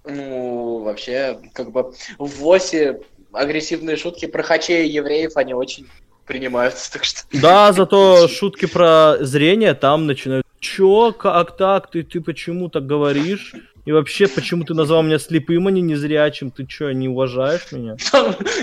Ну, 0.04 0.82
вообще, 0.84 1.38
как 1.52 1.72
бы 1.72 1.92
в 2.18 2.26
ВОСе 2.38 3.00
агрессивные 3.32 3.96
шутки 3.96 4.26
про 4.26 4.42
хачей 4.42 4.86
и 4.86 4.92
евреев, 4.92 5.36
они 5.36 5.54
очень 5.54 5.86
принимаются, 6.26 6.92
так 6.92 7.04
что... 7.04 7.22
Да, 7.32 7.72
зато 7.72 8.28
шутки 8.28 8.66
про 8.66 9.16
зрение 9.20 9.74
там 9.74 10.06
начинают. 10.06 10.46
Чё, 10.58 11.12
как 11.12 11.56
так? 11.56 11.90
Ты, 11.90 12.02
ты 12.02 12.20
почему 12.20 12.68
так 12.68 12.86
говоришь? 12.86 13.54
И 13.86 13.92
вообще, 13.92 14.26
почему 14.26 14.64
ты 14.64 14.74
назвал 14.74 15.04
меня 15.04 15.18
слепым, 15.20 15.68
а 15.68 15.70
не 15.70 15.80
незрячим? 15.80 16.50
Ты 16.50 16.68
что, 16.68 16.92
не 16.92 17.08
уважаешь 17.08 17.70
меня? 17.70 17.96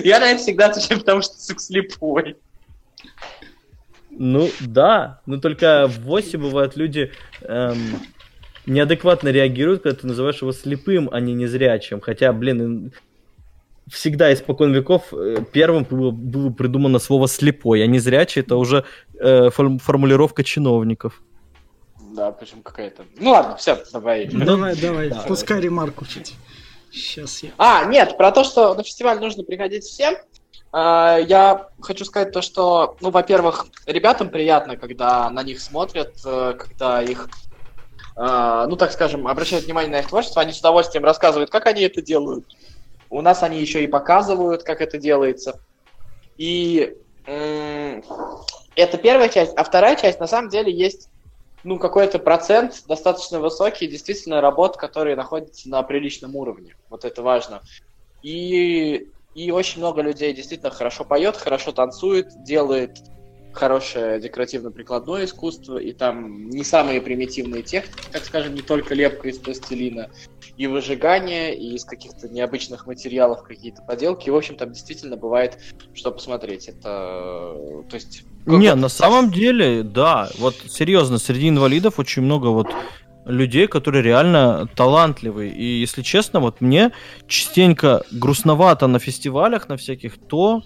Я, 0.03 0.19
наверное, 0.19 0.37
всегда 0.37 0.67
отвечаю, 0.67 0.99
потому 0.99 1.21
что 1.21 1.35
ты 1.35 1.57
слепой. 1.57 2.35
Ну, 4.11 4.49
да. 4.59 5.21
Но 5.25 5.37
только 5.37 5.87
в 5.87 6.01
ВОСе 6.01 6.37
бывают 6.37 6.75
люди 6.75 7.13
эм, 7.41 7.77
неадекватно 8.65 9.29
реагируют, 9.29 9.83
когда 9.83 9.97
ты 9.97 10.07
называешь 10.07 10.41
его 10.41 10.51
слепым, 10.51 11.09
а 11.09 11.21
не 11.21 11.33
незрячим. 11.33 12.01
Хотя, 12.01 12.33
блин, 12.33 12.91
всегда 13.89 14.33
испокон 14.33 14.73
веков 14.73 15.13
э, 15.13 15.37
первым 15.53 15.85
было, 15.85 16.11
было 16.11 16.49
придумано 16.49 16.99
слово 16.99 17.29
слепой, 17.29 17.81
а 17.81 17.87
незрячий 17.87 18.41
это 18.41 18.57
уже 18.57 18.83
э, 19.17 19.49
формулировка 19.51 20.43
чиновников. 20.43 21.21
Да, 22.13 22.31
причем 22.31 22.61
какая-то. 22.61 23.05
Ну 23.17 23.31
ладно, 23.31 23.55
все, 23.57 23.83
давай. 23.91 24.27
Давай, 24.27 24.75
давай, 24.75 25.09
да. 25.09 25.23
пускай 25.27 25.59
ремарку 25.59 26.05
чуть. 26.05 26.35
Сейчас 26.91 27.41
я. 27.41 27.49
А, 27.57 27.85
нет, 27.85 28.17
про 28.17 28.31
то, 28.31 28.43
что 28.43 28.75
на 28.75 28.83
фестиваль 28.83 29.19
нужно 29.19 29.43
приходить 29.43 29.83
всем. 29.83 30.15
А, 30.71 31.17
я 31.17 31.69
хочу 31.81 32.05
сказать 32.05 32.31
то, 32.31 32.43
что, 32.43 32.97
ну, 33.01 33.09
во-первых, 33.09 33.65
ребятам 33.87 34.29
приятно, 34.29 34.77
когда 34.77 35.27
на 35.31 35.41
них 35.41 35.59
смотрят, 35.59 36.13
э, 36.23 36.53
когда 36.53 37.01
их, 37.01 37.29
а, 38.15 38.67
ну, 38.67 38.75
так 38.75 38.91
скажем, 38.91 39.27
обращают 39.27 39.65
внимание 39.65 39.91
на 39.91 39.99
их 40.01 40.09
творчество, 40.09 40.43
они 40.43 40.53
с 40.53 40.59
удовольствием 40.59 41.03
рассказывают, 41.03 41.49
как 41.49 41.65
они 41.65 41.81
это 41.81 42.03
делают. 42.03 42.45
У 43.09 43.21
нас 43.21 43.41
они 43.41 43.59
еще 43.59 43.83
и 43.83 43.87
показывают, 43.87 44.61
как 44.61 44.81
это 44.81 44.99
делается. 44.99 45.59
И 46.37 46.95
это 47.25 48.97
первая 49.01 49.29
часть. 49.29 49.53
А 49.55 49.63
вторая 49.63 49.95
часть, 49.95 50.19
на 50.19 50.27
самом 50.27 50.49
деле, 50.49 50.71
есть 50.71 51.09
ну, 51.63 51.79
какой-то 51.79 52.19
процент 52.19 52.83
достаточно 52.87 53.39
высокий, 53.39 53.87
действительно, 53.87 54.41
работ, 54.41 54.77
которые 54.77 55.15
находятся 55.15 55.69
на 55.69 55.81
приличном 55.83 56.35
уровне. 56.35 56.75
Вот 56.89 57.05
это 57.05 57.21
важно. 57.21 57.61
И, 58.21 59.09
и 59.33 59.51
очень 59.51 59.79
много 59.79 60.01
людей 60.01 60.33
действительно 60.33 60.71
хорошо 60.71 61.05
поет, 61.05 61.37
хорошо 61.37 61.71
танцует, 61.71 62.27
делает 62.43 62.97
хорошее 63.53 64.19
декоративно-прикладное 64.19 65.25
искусство, 65.25 65.77
и 65.77 65.93
там 65.93 66.49
не 66.49 66.63
самые 66.63 67.01
примитивные 67.01 67.63
техники, 67.63 68.07
так 68.11 68.25
скажем, 68.25 68.55
не 68.55 68.61
только 68.61 68.93
лепка 68.93 69.29
из 69.29 69.37
пластилина, 69.37 70.09
и 70.57 70.67
выжигание, 70.67 71.55
и 71.55 71.75
из 71.75 71.85
каких-то 71.85 72.29
необычных 72.29 72.85
материалов 72.85 73.43
какие-то 73.43 73.81
поделки. 73.81 74.27
И, 74.27 74.31
в 74.31 74.35
общем, 74.35 74.55
там 74.55 74.71
действительно 74.71 75.17
бывает, 75.17 75.57
что 75.93 76.11
посмотреть. 76.11 76.67
Это, 76.67 77.55
то 77.89 77.95
есть 77.95 78.23
не, 78.45 78.73
на 78.75 78.89
самом 78.89 79.31
деле, 79.31 79.83
да. 79.83 80.29
Вот 80.37 80.55
серьезно, 80.67 81.17
среди 81.17 81.49
инвалидов 81.49 81.97
очень 81.97 82.23
много 82.23 82.47
вот 82.47 82.67
людей, 83.25 83.67
которые 83.67 84.03
реально 84.03 84.67
талантливые. 84.75 85.51
И 85.53 85.79
если 85.79 86.01
честно, 86.01 86.39
вот 86.39 86.61
мне 86.61 86.91
частенько 87.27 88.03
грустновато 88.11 88.87
на 88.87 88.99
фестивалях, 88.99 89.69
на 89.69 89.77
всяких, 89.77 90.17
то 90.17 90.61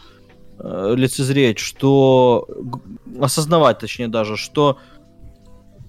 э, 0.59 0.93
лицезреть, 0.95 1.59
что 1.59 2.47
осознавать, 3.19 3.79
точнее 3.79 4.07
даже, 4.07 4.37
что 4.37 4.77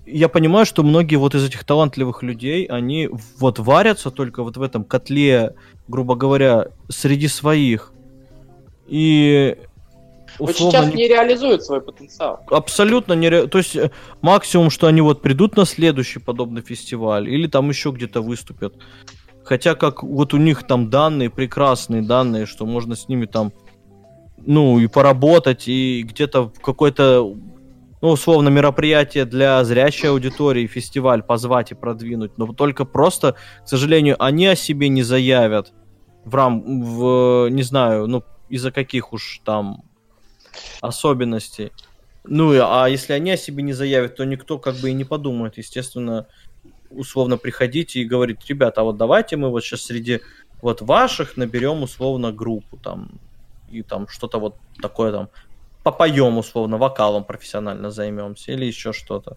я 0.06 0.28
понимаю, 0.28 0.64
что 0.66 0.82
многие 0.82 1.16
вот 1.16 1.34
из 1.34 1.44
этих 1.44 1.64
талантливых 1.64 2.22
людей, 2.22 2.64
они 2.64 3.08
вот 3.38 3.58
варятся 3.58 4.10
только 4.10 4.42
вот 4.42 4.56
в 4.56 4.62
этом 4.62 4.84
котле, 4.84 5.54
грубо 5.86 6.14
говоря, 6.14 6.68
среди 6.88 7.28
своих. 7.28 7.92
И 8.86 9.56
условно... 10.38 10.46
Вот 10.46 10.56
сейчас 10.56 10.94
не 10.94 11.08
реализуют 11.08 11.62
свой 11.62 11.80
потенциал. 11.80 12.40
Абсолютно 12.46 13.12
не 13.12 13.28
ре... 13.28 13.46
То 13.46 13.58
есть 13.58 13.76
э, 13.76 13.90
максимум, 14.22 14.70
что 14.70 14.86
они 14.86 15.00
вот 15.00 15.20
придут 15.20 15.56
на 15.56 15.66
следующий 15.66 16.20
подобный 16.20 16.62
фестиваль 16.62 17.28
или 17.28 17.46
там 17.46 17.68
еще 17.68 17.90
где-то 17.90 18.22
выступят. 18.22 18.74
Хотя 19.44 19.74
как 19.74 20.02
вот 20.02 20.34
у 20.34 20.36
них 20.36 20.66
там 20.66 20.90
данные, 20.90 21.30
прекрасные 21.30 22.02
данные, 22.02 22.46
что 22.46 22.66
можно 22.66 22.96
с 22.96 23.08
ними 23.08 23.26
там, 23.26 23.52
ну, 24.46 24.78
и 24.78 24.86
поработать, 24.86 25.68
и 25.68 26.02
где-то 26.02 26.52
какой-то, 26.62 27.36
ну, 28.00 28.08
условно, 28.08 28.48
мероприятие 28.48 29.24
для 29.24 29.62
зрячей 29.64 30.10
аудитории, 30.10 30.66
фестиваль 30.66 31.22
позвать 31.22 31.72
и 31.72 31.74
продвинуть. 31.74 32.38
Но 32.38 32.52
только 32.52 32.84
просто, 32.84 33.36
к 33.64 33.68
сожалению, 33.68 34.16
они 34.22 34.46
о 34.46 34.56
себе 34.56 34.88
не 34.88 35.02
заявят 35.02 35.72
в 36.24 36.34
рам... 36.34 36.82
в, 36.82 37.48
не 37.48 37.62
знаю, 37.62 38.06
ну, 38.06 38.24
из-за 38.48 38.70
каких 38.70 39.12
уж 39.12 39.40
там 39.44 39.84
особенностей. 40.80 41.72
Ну, 42.24 42.52
а 42.60 42.88
если 42.88 43.12
они 43.12 43.30
о 43.32 43.36
себе 43.36 43.62
не 43.62 43.72
заявят, 43.72 44.16
то 44.16 44.24
никто 44.24 44.58
как 44.58 44.76
бы 44.76 44.90
и 44.90 44.94
не 44.94 45.04
подумает. 45.04 45.58
Естественно, 45.58 46.26
условно 46.90 47.36
приходить 47.36 47.96
и 47.96 48.04
говорить, 48.04 48.38
ребята, 48.48 48.80
а 48.80 48.84
вот 48.84 48.96
давайте 48.96 49.36
мы 49.36 49.50
вот 49.50 49.64
сейчас 49.64 49.82
среди 49.82 50.20
вот 50.60 50.82
ваших 50.82 51.36
наберем 51.36 51.82
условно 51.82 52.32
группу 52.32 52.76
там 52.76 53.20
и 53.70 53.82
там 53.82 54.08
что-то 54.08 54.38
вот 54.38 54.56
такое 54.80 55.12
там 55.12 55.30
попоем 55.82 56.38
условно, 56.38 56.78
вокалом 56.78 57.24
профессионально 57.24 57.90
займемся 57.90 58.52
или 58.52 58.64
еще 58.66 58.92
что-то. 58.92 59.36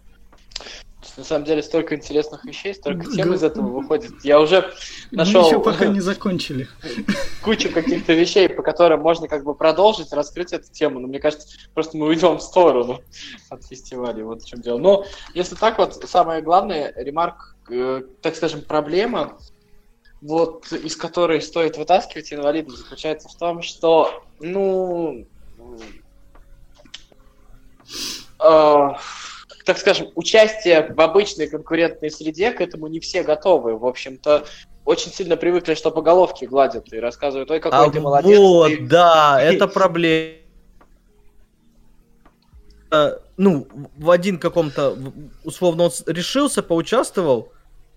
На 1.18 1.24
самом 1.24 1.46
деле 1.46 1.64
столько 1.64 1.96
интересных 1.96 2.46
вещей, 2.46 2.76
столько 2.76 3.10
тем 3.10 3.34
из 3.34 3.44
этого 3.44 3.68
выходит. 3.68 4.12
Я 4.24 4.40
уже 4.40 4.72
нашел... 5.10 5.42
Мы 5.42 5.48
еще 5.48 5.60
пока 5.60 5.88
не 5.88 6.00
закончили. 6.00 6.68
Кучу 7.44 7.72
каких-то 7.72 8.14
вещей, 8.14 8.48
по 8.48 8.62
которым 8.62 9.02
можно 9.02 9.28
как 9.28 9.44
бы 9.44 9.56
продолжить, 9.56 10.14
раскрыть 10.14 10.54
эту 10.54 10.72
тему. 10.72 11.00
Но 11.00 11.08
мне 11.08 11.20
кажется, 11.20 11.48
просто 11.74 11.98
мы 11.98 12.08
уйдем 12.08 12.38
в 12.38 12.42
сторону 12.42 13.02
от 13.50 13.66
фестиваля. 13.66 14.24
Вот 14.24 14.44
в 14.44 14.48
чем 14.48 14.62
дело. 14.62 14.78
Но 14.78 15.06
если 15.34 15.56
так 15.56 15.80
вот, 15.80 15.96
самое 16.08 16.42
главное, 16.44 16.94
ремарк, 16.96 17.56
э, 17.70 18.04
так 18.22 18.36
скажем, 18.36 18.62
проблема, 18.62 19.40
вот 20.22 20.72
из 20.72 20.96
которой 20.96 21.42
стоит 21.42 21.78
вытаскивать 21.78 22.32
инвалидов, 22.32 22.76
заключается 22.76 23.28
в 23.28 23.36
том, 23.36 23.62
что, 23.62 24.24
ну... 24.40 25.26
Э, 28.40 28.90
так 29.66 29.78
скажем, 29.78 30.10
участие 30.16 30.94
в 30.94 31.02
обычной 31.02 31.48
конкурентной 31.48 32.12
среде, 32.12 32.52
к 32.52 32.62
этому 32.62 32.88
не 32.88 33.00
все 33.00 33.24
готовы. 33.24 33.78
В 33.78 33.86
общем-то, 33.86 34.46
очень 34.86 35.12
сильно 35.12 35.38
привыкли, 35.38 35.74
что 35.74 35.92
по 35.92 36.02
головке 36.02 36.48
гладят 36.48 36.92
и 36.94 37.00
рассказывают, 37.00 37.50
ой, 37.52 37.60
какой 37.60 37.88
а 37.88 37.90
ты 37.90 38.00
молодец. 38.00 38.38
Вот, 38.38 38.70
ты... 38.70 38.88
да, 38.88 39.40
это 39.42 39.68
проблема. 39.68 40.38
Ну, 43.38 43.68
в 43.98 44.10
один 44.12 44.38
каком-то, 44.38 44.98
условно, 45.44 45.84
он 45.84 45.92
решился, 46.08 46.62
поучаствовал, 46.62 47.52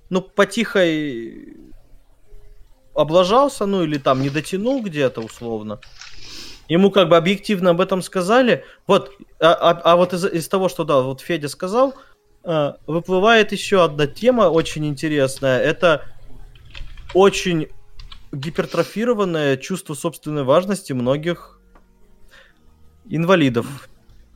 ну, 0.09 0.23
потихой 0.23 1.74
облажался, 2.95 3.67
ну, 3.67 3.83
или 3.83 3.99
там 3.99 4.23
не 4.23 4.31
дотянул 4.31 4.83
где-то, 4.83 5.21
условно. 5.21 5.81
Ему 6.69 6.91
как 6.91 7.09
бы 7.09 7.17
объективно 7.17 7.71
об 7.71 7.81
этом 7.81 8.01
сказали. 8.03 8.65
Вот, 8.87 9.13
а, 9.41 9.53
а, 9.53 9.71
а 9.93 9.97
вот 9.97 10.15
из, 10.15 10.25
из 10.25 10.49
того, 10.49 10.69
что, 10.69 10.85
да, 10.85 11.01
вот 11.01 11.21
Федя 11.21 11.49
сказал, 11.49 11.95
э, 12.45 12.73
выплывает 12.87 13.53
еще 13.53 13.85
одна 13.85 14.07
тема 14.07 14.45
очень 14.45 14.87
интересная. 14.87 15.61
Это 15.61 16.07
очень 17.13 17.69
гипертрофированное 18.33 19.57
чувство 19.57 19.95
собственной 19.95 20.45
важности 20.45 20.93
многих 20.93 21.61
инвалидов 23.09 23.89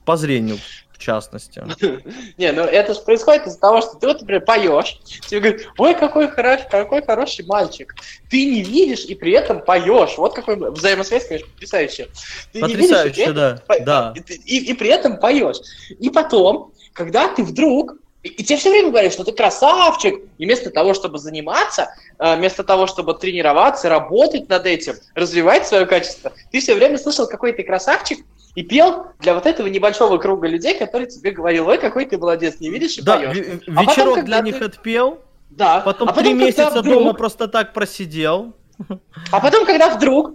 по 0.04 0.16
зрению 0.16 0.58
в 0.98 1.02
частности. 1.02 1.62
Не, 2.38 2.52
ну 2.52 2.62
это 2.62 2.92
же 2.92 3.00
происходит 3.00 3.46
из-за 3.46 3.60
того, 3.60 3.80
что 3.80 3.94
ты 3.94 4.08
вот, 4.08 4.20
например, 4.20 4.44
поешь, 4.44 4.98
тебе 5.26 5.40
говорят, 5.40 5.66
ой, 5.78 5.94
какой 5.94 6.28
хороший, 6.28 6.68
какой 6.68 7.02
хороший 7.02 7.46
мальчик. 7.46 7.94
Ты 8.28 8.44
не 8.44 8.62
видишь 8.62 9.04
и 9.04 9.14
при 9.14 9.32
этом 9.32 9.64
поешь. 9.64 10.18
Вот 10.18 10.34
какой 10.34 10.56
взаимосвязь, 10.72 11.28
конечно, 11.28 11.48
потрясающая. 11.52 12.08
Ты 12.52 12.60
Потрясающе, 12.60 13.20
не 13.20 13.26
видишь, 13.26 13.34
да. 13.34 13.62
По... 13.66 13.80
да. 13.80 14.14
И, 14.16 14.34
и, 14.34 14.70
и 14.70 14.74
при 14.74 14.88
этом 14.90 15.18
поешь. 15.18 15.58
И 15.88 16.10
потом, 16.10 16.72
когда 16.92 17.28
ты 17.28 17.44
вдруг 17.44 17.94
и, 18.24 18.28
и 18.28 18.42
тебе 18.42 18.58
все 18.58 18.70
время 18.70 18.90
говорят, 18.90 19.12
что 19.12 19.22
ты 19.22 19.30
красавчик, 19.30 20.20
и 20.38 20.44
вместо 20.44 20.70
того, 20.70 20.94
чтобы 20.94 21.18
заниматься, 21.18 21.94
э, 22.18 22.36
вместо 22.36 22.64
того, 22.64 22.88
чтобы 22.88 23.14
тренироваться, 23.14 23.88
работать 23.88 24.48
над 24.48 24.66
этим, 24.66 24.94
развивать 25.14 25.68
свое 25.68 25.86
качество, 25.86 26.32
ты 26.50 26.60
все 26.60 26.74
время 26.74 26.98
слышал, 26.98 27.28
какой 27.28 27.52
ты 27.52 27.62
красавчик, 27.62 28.18
и 28.58 28.64
пел 28.64 29.06
для 29.20 29.34
вот 29.34 29.46
этого 29.46 29.68
небольшого 29.68 30.18
круга 30.18 30.48
людей, 30.48 30.76
который 30.76 31.06
тебе 31.06 31.30
говорил, 31.30 31.68
ой, 31.68 31.78
какой 31.78 32.06
ты 32.06 32.18
молодец, 32.18 32.58
не 32.58 32.70
видишь 32.70 32.98
и 32.98 33.02
да, 33.02 33.16
поешь. 33.16 33.60
А 33.68 33.82
вечерок 33.84 34.14
потом, 34.14 34.24
для 34.24 34.38
ты... 34.38 34.44
них 34.46 34.60
отпел, 34.60 35.20
да. 35.50 35.78
потом, 35.78 36.08
а 36.08 36.12
потом 36.12 36.24
три 36.24 36.34
месяца 36.34 36.80
вдруг... 36.80 36.98
дома 36.98 37.12
просто 37.12 37.46
так 37.46 37.72
просидел. 37.72 38.52
А 39.30 39.38
потом, 39.38 39.64
когда 39.64 39.94
вдруг 39.94 40.34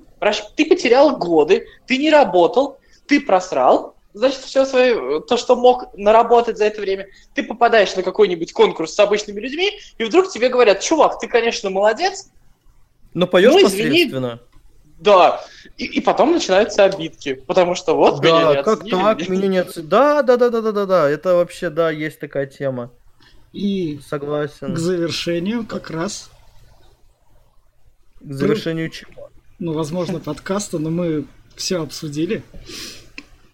ты 0.55 0.65
потерял 0.65 1.17
годы, 1.17 1.67
ты 1.85 1.97
не 1.97 2.09
работал, 2.09 2.77
ты 3.07 3.19
просрал, 3.19 3.95
значит, 4.13 4.39
все 4.39 4.63
свое, 4.63 5.19
то, 5.19 5.35
что 5.35 5.57
мог 5.57 5.93
наработать 5.97 6.57
за 6.57 6.63
это 6.63 6.79
время, 6.79 7.07
ты 7.35 7.43
попадаешь 7.43 7.93
на 7.97 8.03
какой-нибудь 8.03 8.53
конкурс 8.53 8.93
с 8.93 8.99
обычными 8.99 9.41
людьми, 9.41 9.79
и 9.97 10.03
вдруг 10.05 10.29
тебе 10.29 10.47
говорят, 10.47 10.79
чувак, 10.79 11.19
ты, 11.19 11.27
конечно, 11.27 11.69
молодец, 11.69 12.29
но 13.13 13.27
поешь 13.27 13.51
ну, 13.51 13.63
посредственно. 13.63 14.39
Да, 14.99 15.43
и, 15.77 15.85
и 15.85 16.01
потом 16.01 16.31
начинаются 16.31 16.85
обидки, 16.85 17.33
потому 17.33 17.75
что 17.75 17.95
вот 17.95 18.21
да, 18.21 18.27
меня 18.27 18.49
не 18.49 18.63
как 18.63 18.67
оценили. 18.79 18.91
так, 18.91 19.29
меня 19.29 19.47
не 19.47 19.57
оценили. 19.57 19.89
Да, 19.89 20.21
да, 20.21 20.37
да, 20.37 20.49
да, 20.49 20.61
да, 20.61 20.71
да, 20.71 20.85
да, 20.85 21.09
это 21.09 21.35
вообще, 21.35 21.69
да, 21.69 21.89
есть 21.89 22.19
такая 22.19 22.45
тема. 22.45 22.91
И 23.51 23.99
согласен. 24.07 24.73
К 24.73 24.77
завершению 24.77 25.65
как 25.65 25.89
раз. 25.89 26.29
К 28.19 28.33
завершению 28.33 28.89
чего? 28.89 29.29
Ну, 29.59 29.73
возможно, 29.73 30.19
подкаста, 30.19 30.79
но 30.79 30.89
мы 30.89 31.25
все 31.55 31.81
обсудили. 31.81 32.43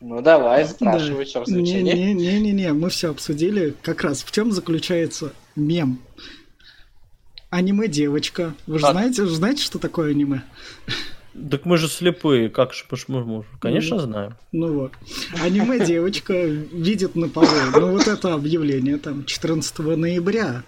Ну 0.02 0.22
давай, 0.22 0.66
спрашивай, 0.66 1.26
да. 1.26 1.30
в 1.30 1.34
чем 1.34 1.46
заключение. 1.46 2.14
Не-не-не, 2.14 2.72
мы 2.72 2.90
все 2.90 3.12
обсудили. 3.12 3.76
Как 3.82 4.02
раз 4.04 4.24
в 4.24 4.32
чем 4.32 4.52
заключается 4.52 5.34
мем? 5.56 6.00
Аниме-девочка. 7.50 8.54
Вы 8.66 8.80
же 8.80 8.88
а... 8.88 8.92
знаете, 8.92 9.24
вы 9.24 9.30
знаете, 9.30 9.64
что 9.64 9.78
такое 9.78 10.12
аниме? 10.12 10.44
Так 11.52 11.66
мы 11.66 11.78
же 11.78 11.88
слепые, 11.88 12.50
как 12.50 12.74
же 12.74 12.86
мы, 13.08 13.24
мы 13.24 13.46
конечно, 13.60 13.98
ну, 13.98 14.02
знаем. 14.02 14.36
Ну 14.52 14.74
вот. 14.74 14.94
Аниме-девочка 15.42 16.34
видит 16.34 17.16
на 17.16 17.30
полу, 17.30 17.48
ну 17.74 17.92
вот 17.92 18.08
это 18.08 18.34
объявление 18.34 18.98
там 18.98 19.26
14 19.26 19.80
ноября. 19.80 20.64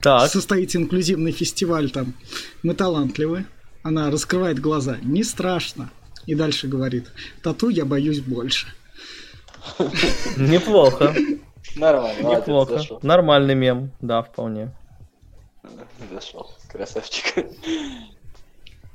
Так. 0.00 0.28
Состоится 0.30 0.78
инклюзивный 0.78 1.32
фестиваль 1.32 1.90
там. 1.90 2.14
Мы 2.62 2.74
талантливы. 2.74 3.46
Она 3.82 4.10
раскрывает 4.10 4.58
глаза. 4.58 4.96
Не 5.02 5.22
страшно. 5.22 5.90
И 6.26 6.34
дальше 6.34 6.68
говорит, 6.68 7.10
тату 7.42 7.68
я 7.68 7.84
боюсь 7.84 8.20
больше. 8.20 8.68
Неплохо. 10.36 11.14
Нормально. 11.76 12.36
Неплохо. 12.36 12.80
Нормальный 13.02 13.54
мем, 13.54 13.92
да, 14.00 14.22
вполне. 14.22 14.74
Зашел. 16.12 16.52
Красавчик. 16.70 17.46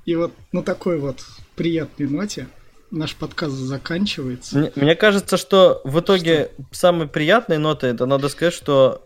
И 0.08 0.16
вот 0.16 0.32
на 0.54 0.64
такой 0.64 1.00
вот 1.00 1.22
приятной 1.58 2.08
ноте 2.08 2.48
наш 2.92 3.14
подкаст 3.14 3.56
заканчивается. 3.56 4.58
Мне, 4.58 4.72
мне 4.78 4.96
кажется, 4.96 5.36
что 5.36 5.82
в 5.84 6.00
итоге 6.00 6.50
что? 6.54 6.66
самой 6.72 7.10
приятной 7.10 7.58
нотой, 7.58 7.92
это 7.92 8.06
надо 8.06 8.30
сказать, 8.30 8.54
что 8.54 9.04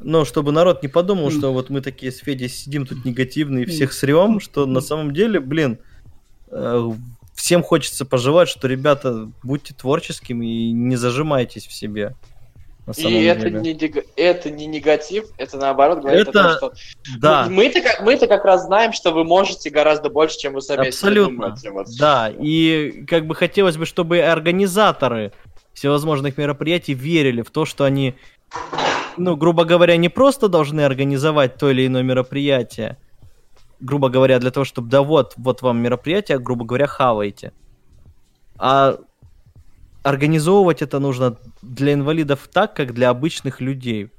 ну, 0.00 0.24
чтобы 0.24 0.50
народ 0.50 0.82
не 0.82 0.88
подумал, 0.88 1.28
mm. 1.28 1.38
что 1.38 1.52
вот 1.52 1.68
мы 1.68 1.82
такие 1.82 2.10
с 2.10 2.20
Федей 2.20 2.48
сидим 2.48 2.86
тут 2.86 3.04
негативные 3.04 3.66
всех 3.66 3.92
срем, 3.92 4.40
что 4.40 4.64
на 4.64 4.80
самом 4.80 5.12
деле, 5.12 5.40
блин, 5.40 5.78
э, 6.50 6.90
всем 7.34 7.62
хочется 7.62 8.06
пожелать, 8.06 8.48
что, 8.48 8.66
ребята, 8.66 9.30
будьте 9.42 9.74
творческими 9.74 10.68
и 10.68 10.72
не 10.72 10.96
зажимайтесь 10.96 11.66
в 11.66 11.72
себе. 11.74 12.16
И 12.96 13.22
это 13.24 13.48
не, 13.48 13.72
это 14.16 14.50
не 14.50 14.66
негатив, 14.66 15.24
это 15.38 15.56
наоборот 15.56 16.00
говорит 16.00 16.28
это... 16.28 16.56
о 16.56 16.58
том, 16.58 16.72
что 16.72 16.72
да. 17.18 17.46
мы-то, 17.48 17.80
как, 17.80 18.02
мы-то 18.02 18.26
как 18.26 18.44
раз 18.44 18.64
знаем, 18.64 18.92
что 18.92 19.12
вы 19.12 19.24
можете 19.24 19.70
гораздо 19.70 20.10
больше, 20.10 20.38
чем 20.38 20.52
вы 20.52 20.60
сами 20.60 20.88
Абсолютно. 20.88 21.46
думаете. 21.46 21.70
Вот. 21.70 21.86
Да, 21.98 22.30
и 22.30 23.04
как 23.08 23.26
бы 23.26 23.34
хотелось 23.34 23.78
бы, 23.78 23.86
чтобы 23.86 24.20
организаторы 24.20 25.32
всевозможных 25.72 26.36
мероприятий 26.36 26.92
верили 26.92 27.40
в 27.40 27.50
то, 27.50 27.64
что 27.64 27.84
они, 27.84 28.16
ну, 29.16 29.34
грубо 29.34 29.64
говоря, 29.64 29.96
не 29.96 30.10
просто 30.10 30.48
должны 30.48 30.82
организовать 30.82 31.56
то 31.56 31.70
или 31.70 31.86
иное 31.86 32.02
мероприятие, 32.02 32.98
грубо 33.80 34.10
говоря, 34.10 34.38
для 34.38 34.50
того, 34.50 34.64
чтобы, 34.64 34.90
да 34.90 35.00
вот, 35.00 35.32
вот 35.38 35.62
вам 35.62 35.78
мероприятие, 35.78 36.38
грубо 36.38 36.66
говоря, 36.66 36.86
хавайте. 36.86 37.52
А 38.56 38.98
организовывать 40.04 40.82
это 40.82 41.00
нужно 41.00 41.38
для 41.62 41.94
инвалидов 41.94 42.48
так, 42.52 42.76
как 42.76 42.92
для 42.92 43.08
обычных 43.08 43.60
людей. 43.60 44.10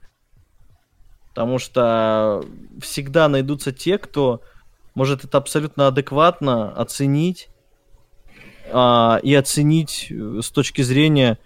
Потому 1.29 1.59
что 1.59 2.43
всегда 2.81 3.29
найдутся 3.29 3.71
те, 3.71 3.97
кто 3.97 4.41
может 4.95 5.23
это 5.23 5.37
абсолютно 5.37 5.87
адекватно 5.87 6.71
оценить 6.71 7.49
а, 8.71 9.19
и 9.21 9.35
оценить 9.35 10.07
э, 10.09 10.39
с 10.41 10.49
точки 10.49 10.81
зрения, 10.81 11.37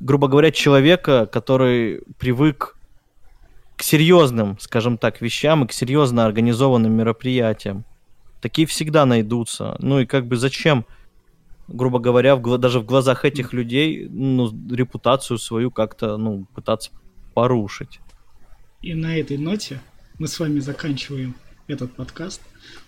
грубо 0.00 0.26
говоря, 0.26 0.50
человека, 0.50 1.26
который 1.26 2.02
привык 2.18 2.76
к 3.76 3.82
серьезным, 3.82 4.58
скажем 4.58 4.98
так, 4.98 5.20
вещам 5.20 5.64
и 5.64 5.68
к 5.68 5.72
серьезно 5.72 6.26
организованным 6.26 6.92
мероприятиям. 6.92 7.84
Такие 8.40 8.66
всегда 8.66 9.06
найдутся. 9.06 9.76
Ну 9.78 10.00
и 10.00 10.06
как 10.06 10.26
бы 10.26 10.36
зачем 10.36 10.84
грубо 11.68 11.98
говоря, 11.98 12.36
в, 12.36 12.58
даже 12.58 12.80
в 12.80 12.84
глазах 12.84 13.24
этих 13.24 13.52
людей, 13.52 14.08
ну, 14.08 14.50
репутацию 14.70 15.38
свою 15.38 15.70
как-то, 15.70 16.16
ну, 16.16 16.46
пытаться 16.54 16.90
порушить. 17.34 18.00
И 18.80 18.94
на 18.94 19.16
этой 19.16 19.38
ноте 19.38 19.80
мы 20.18 20.28
с 20.28 20.38
вами 20.38 20.60
заканчиваем 20.60 21.34
этот 21.66 21.92
подкаст. 21.94 22.42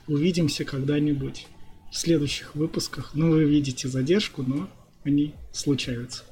Увидимся 0.06 0.64
когда-нибудь 0.64 1.46
в 1.90 1.96
следующих 1.96 2.54
выпусках. 2.54 3.12
Ну, 3.14 3.30
вы 3.30 3.44
видите 3.44 3.88
задержку, 3.88 4.42
но 4.42 4.68
они 5.04 5.34
случаются. 5.52 6.24